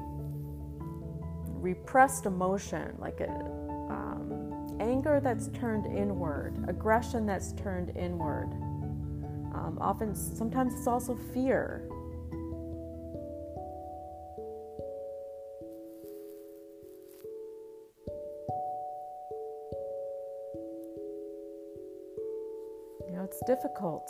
repressed 1.61 2.25
emotion, 2.25 2.95
like 2.97 3.19
a 3.19 3.29
um, 3.29 4.75
anger 4.79 5.19
that's 5.19 5.49
turned 5.49 5.85
inward, 5.85 6.65
aggression 6.67 7.27
that's 7.27 7.53
turned 7.53 7.95
inward. 7.95 8.51
Um, 9.53 9.77
often, 9.79 10.15
sometimes 10.15 10.73
it's 10.73 10.87
also 10.87 11.15
fear. 11.15 11.87
You 23.07 23.13
know, 23.13 23.23
it's 23.23 23.41
difficult. 23.45 24.09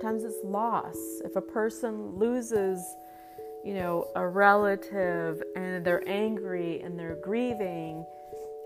Sometimes 0.00 0.22
it's 0.22 0.44
loss. 0.44 0.96
If 1.24 1.34
a 1.34 1.40
person 1.40 2.16
loses, 2.16 2.94
you 3.64 3.74
know, 3.74 4.06
a 4.14 4.28
relative 4.28 5.42
and 5.56 5.84
they're 5.84 6.08
angry 6.08 6.80
and 6.82 6.96
they're 6.96 7.16
grieving, 7.16 8.06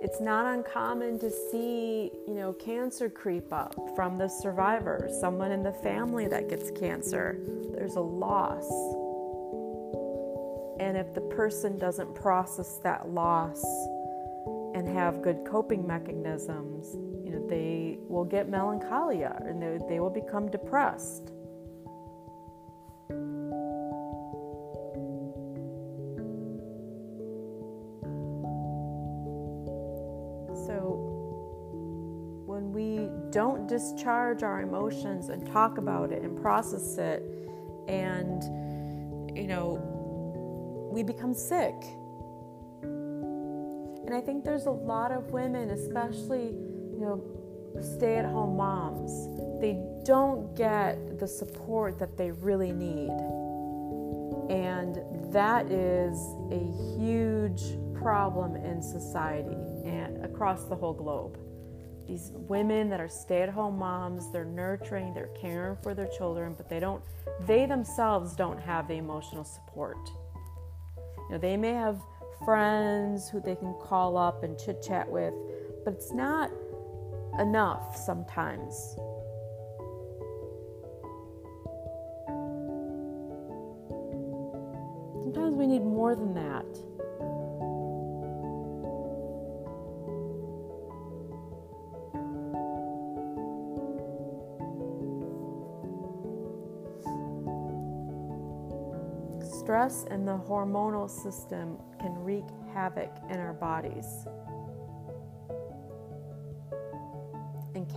it's 0.03 0.21
not 0.21 0.45
uncommon 0.45 1.19
to 1.21 1.31
see, 1.31 2.11
you 2.29 2.35
know, 2.35 2.53
cancer 2.53 3.09
creep 3.09 3.51
up 3.51 3.75
from 3.97 4.19
the 4.19 4.29
survivor, 4.29 5.09
someone 5.23 5.53
in 5.53 5.63
the 5.63 5.73
family 5.73 6.29
that 6.29 6.51
gets 6.51 6.71
cancer. 6.73 7.39
There's 7.73 7.97
a 7.97 8.01
loss. 8.01 8.69
And 10.81 10.99
if 10.99 11.15
the 11.15 11.23
person 11.35 11.79
doesn't 11.79 12.15
process 12.15 12.79
that 12.83 13.09
loss 13.09 13.65
and 14.75 14.87
have 14.87 15.23
good 15.23 15.47
coping 15.47 15.87
mechanisms, 15.87 16.95
you 17.33 17.39
know, 17.39 17.47
they 17.49 17.99
will 18.09 18.25
get 18.25 18.49
melancholia 18.49 19.41
and 19.47 19.63
they, 19.63 19.79
they 19.89 20.01
will 20.01 20.11
become 20.11 20.51
depressed. 20.51 21.33
So, 30.67 30.99
when 32.47 32.73
we 32.73 33.09
don't 33.31 33.67
discharge 33.67 34.43
our 34.43 34.61
emotions 34.61 35.29
and 35.29 35.47
talk 35.47 35.79
about 35.79 36.13
it 36.13 36.23
and 36.23 36.41
process 36.41 36.99
it, 36.99 37.23
and 37.89 38.43
you 39.37 39.47
know, 39.47 40.91
we 40.93 41.03
become 41.03 41.33
sick. 41.33 41.75
And 42.83 44.15
I 44.15 44.21
think 44.21 44.45
there's 44.45 44.67
a 44.67 44.71
lot 44.71 45.13
of 45.13 45.31
women, 45.31 45.71
especially 45.71 46.55
you 47.03 47.09
know, 47.09 47.83
stay 47.83 48.17
at 48.17 48.25
home 48.25 48.57
moms, 48.57 49.11
they 49.61 49.77
don't 50.05 50.55
get 50.57 51.19
the 51.19 51.27
support 51.27 51.99
that 51.99 52.17
they 52.17 52.31
really 52.31 52.71
need. 52.71 53.11
And 54.49 55.01
that 55.33 55.67
is 55.67 56.17
a 56.53 56.63
huge 56.97 57.63
problem 57.93 58.55
in 58.55 58.81
society 58.81 59.57
and 59.85 60.25
across 60.25 60.65
the 60.65 60.77
whole 60.77 60.93
globe. 60.93 61.39
These 62.07 62.31
women 62.35 62.89
that 62.91 63.01
are 63.01 63.09
stay 63.09 63.43
at 63.43 63.49
home 63.49 63.79
moms, 63.79 64.31
they're 64.31 64.45
nurturing, 64.45 65.13
they're 65.13 65.35
caring 65.41 65.77
for 65.83 65.95
their 65.95 66.09
children, 66.17 66.55
but 66.57 66.69
they 66.69 66.79
don't, 66.79 67.03
they 67.47 67.67
themselves 67.67 68.37
don't 68.37 68.61
have 68.61 68.87
the 68.87 68.95
emotional 68.95 69.45
support. 69.45 70.09
You 70.97 71.31
know, 71.31 71.39
they 71.39 71.57
may 71.57 71.73
have 71.73 72.01
friends 72.45 73.29
who 73.29 73.41
they 73.41 73.57
can 73.57 73.75
call 73.83 74.17
up 74.17 74.45
and 74.45 74.57
chit 74.57 74.83
chat 74.83 75.09
with, 75.09 75.35
but 75.85 75.95
it's 75.95 76.13
not 76.13 76.51
enough 77.39 77.97
sometimes. 77.97 78.97
Sometimes 85.23 85.57
we 85.57 85.67
need 85.67 85.83
more 85.83 86.15
than 86.15 86.35
that. 86.35 86.67
Stress 99.59 100.05
and 100.11 100.27
the 100.27 100.37
hormonal 100.37 101.09
system 101.09 101.79
can 101.99 102.13
wreak 102.23 102.45
havoc 102.75 103.11
in 103.31 103.39
our 103.39 103.55
bodies. 103.55 104.27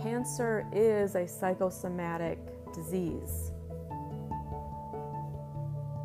Cancer 0.06 0.64
is 0.72 1.16
a 1.16 1.26
psychosomatic 1.26 2.38
disease 2.72 3.50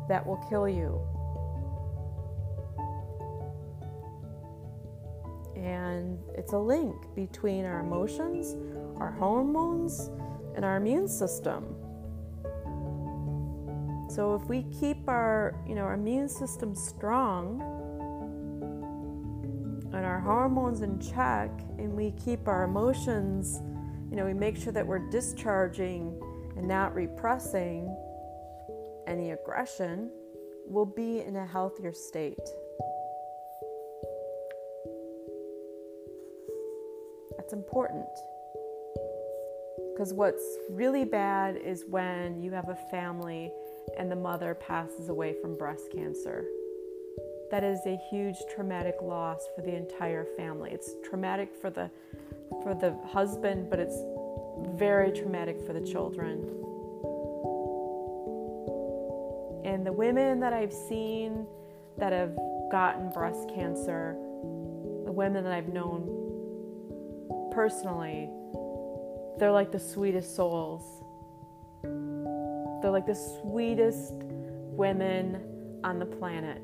that 0.08 0.26
will 0.26 0.44
kill 0.48 0.68
you. 0.68 1.00
And 5.54 6.18
it's 6.36 6.52
a 6.52 6.58
link 6.58 6.96
between 7.14 7.64
our 7.64 7.78
emotions, 7.78 8.56
our 8.98 9.12
hormones, 9.12 10.10
and 10.56 10.64
our 10.64 10.78
immune 10.78 11.06
system. 11.06 11.76
So 14.10 14.34
if 14.34 14.48
we 14.48 14.64
keep 14.80 15.08
our, 15.08 15.54
you 15.68 15.76
know, 15.76 15.82
our 15.82 15.94
immune 15.94 16.28
system 16.28 16.74
strong 16.74 17.62
and 19.92 20.04
our 20.04 20.18
hormones 20.18 20.82
in 20.82 20.98
check 20.98 21.50
and 21.78 21.92
we 21.92 22.10
keep 22.12 22.48
our 22.48 22.64
emotions, 22.64 23.60
you 24.12 24.18
know, 24.18 24.26
we 24.26 24.34
make 24.34 24.58
sure 24.58 24.74
that 24.74 24.86
we're 24.86 25.08
discharging 25.08 26.20
and 26.58 26.68
not 26.68 26.94
repressing 26.94 27.96
any 29.06 29.30
aggression, 29.30 30.10
we'll 30.66 30.84
be 30.84 31.20
in 31.20 31.36
a 31.36 31.46
healthier 31.46 31.94
state. 31.94 32.36
That's 37.38 37.54
important. 37.54 38.04
Because 39.94 40.12
what's 40.12 40.44
really 40.68 41.06
bad 41.06 41.56
is 41.56 41.86
when 41.88 42.42
you 42.42 42.50
have 42.50 42.68
a 42.68 42.76
family 42.90 43.50
and 43.96 44.10
the 44.10 44.16
mother 44.16 44.54
passes 44.54 45.08
away 45.08 45.34
from 45.40 45.56
breast 45.56 45.90
cancer. 45.90 46.44
That 47.50 47.64
is 47.64 47.80
a 47.86 47.98
huge 48.10 48.36
traumatic 48.54 48.96
loss 49.00 49.48
for 49.56 49.62
the 49.62 49.74
entire 49.74 50.26
family. 50.36 50.70
It's 50.70 50.96
traumatic 51.02 51.54
for 51.58 51.70
the 51.70 51.90
for 52.62 52.74
the 52.74 52.96
husband, 53.06 53.68
but 53.70 53.78
it's 53.78 53.96
very 54.76 55.12
traumatic 55.12 55.60
for 55.66 55.72
the 55.72 55.80
children. 55.80 56.40
And 59.64 59.86
the 59.86 59.92
women 59.92 60.40
that 60.40 60.52
I've 60.52 60.72
seen 60.72 61.46
that 61.98 62.12
have 62.12 62.36
gotten 62.70 63.10
breast 63.10 63.48
cancer, 63.54 64.14
the 65.04 65.12
women 65.12 65.44
that 65.44 65.52
I've 65.52 65.68
known 65.68 67.50
personally, 67.52 68.28
they're 69.38 69.52
like 69.52 69.72
the 69.72 69.80
sweetest 69.80 70.34
souls 70.34 71.02
they're 72.82 72.90
like 72.90 73.06
the 73.06 73.14
sweetest 73.14 74.12
women 74.12 75.40
on 75.84 76.00
the 76.00 76.06
planet. 76.06 76.60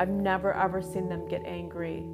I've 0.00 0.08
never 0.08 0.54
ever 0.54 0.80
seen 0.80 1.08
them 1.08 1.26
get 1.28 1.42
angry. 1.44 2.06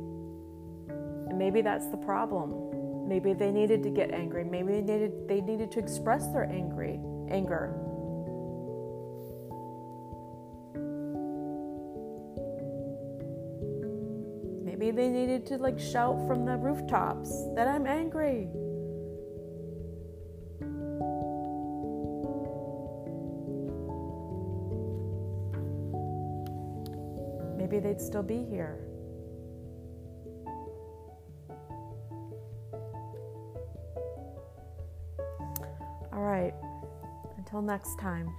Maybe 1.41 1.63
that's 1.63 1.87
the 1.87 1.97
problem. 1.97 3.09
Maybe 3.09 3.33
they 3.33 3.51
needed 3.51 3.83
to 3.85 3.89
get 3.89 4.11
angry. 4.11 4.45
Maybe 4.45 4.75
they 4.75 4.83
needed 4.83 5.27
they 5.27 5.41
needed 5.41 5.71
to 5.73 5.79
express 5.79 6.27
their 6.27 6.45
angry 6.45 7.01
anger. 7.31 7.73
Maybe 14.63 14.91
they 14.91 15.09
needed 15.09 15.47
to 15.47 15.57
like 15.57 15.81
shout 15.81 16.19
from 16.27 16.45
the 16.45 16.59
rooftops 16.59 17.33
that 17.55 17.67
I'm 17.67 17.87
angry. 17.87 18.51
maybe 27.57 27.79
they'd 27.79 28.01
still 28.01 28.23
be 28.23 28.45
here. 28.45 28.90
Next 37.63 37.99
time. 37.99 38.33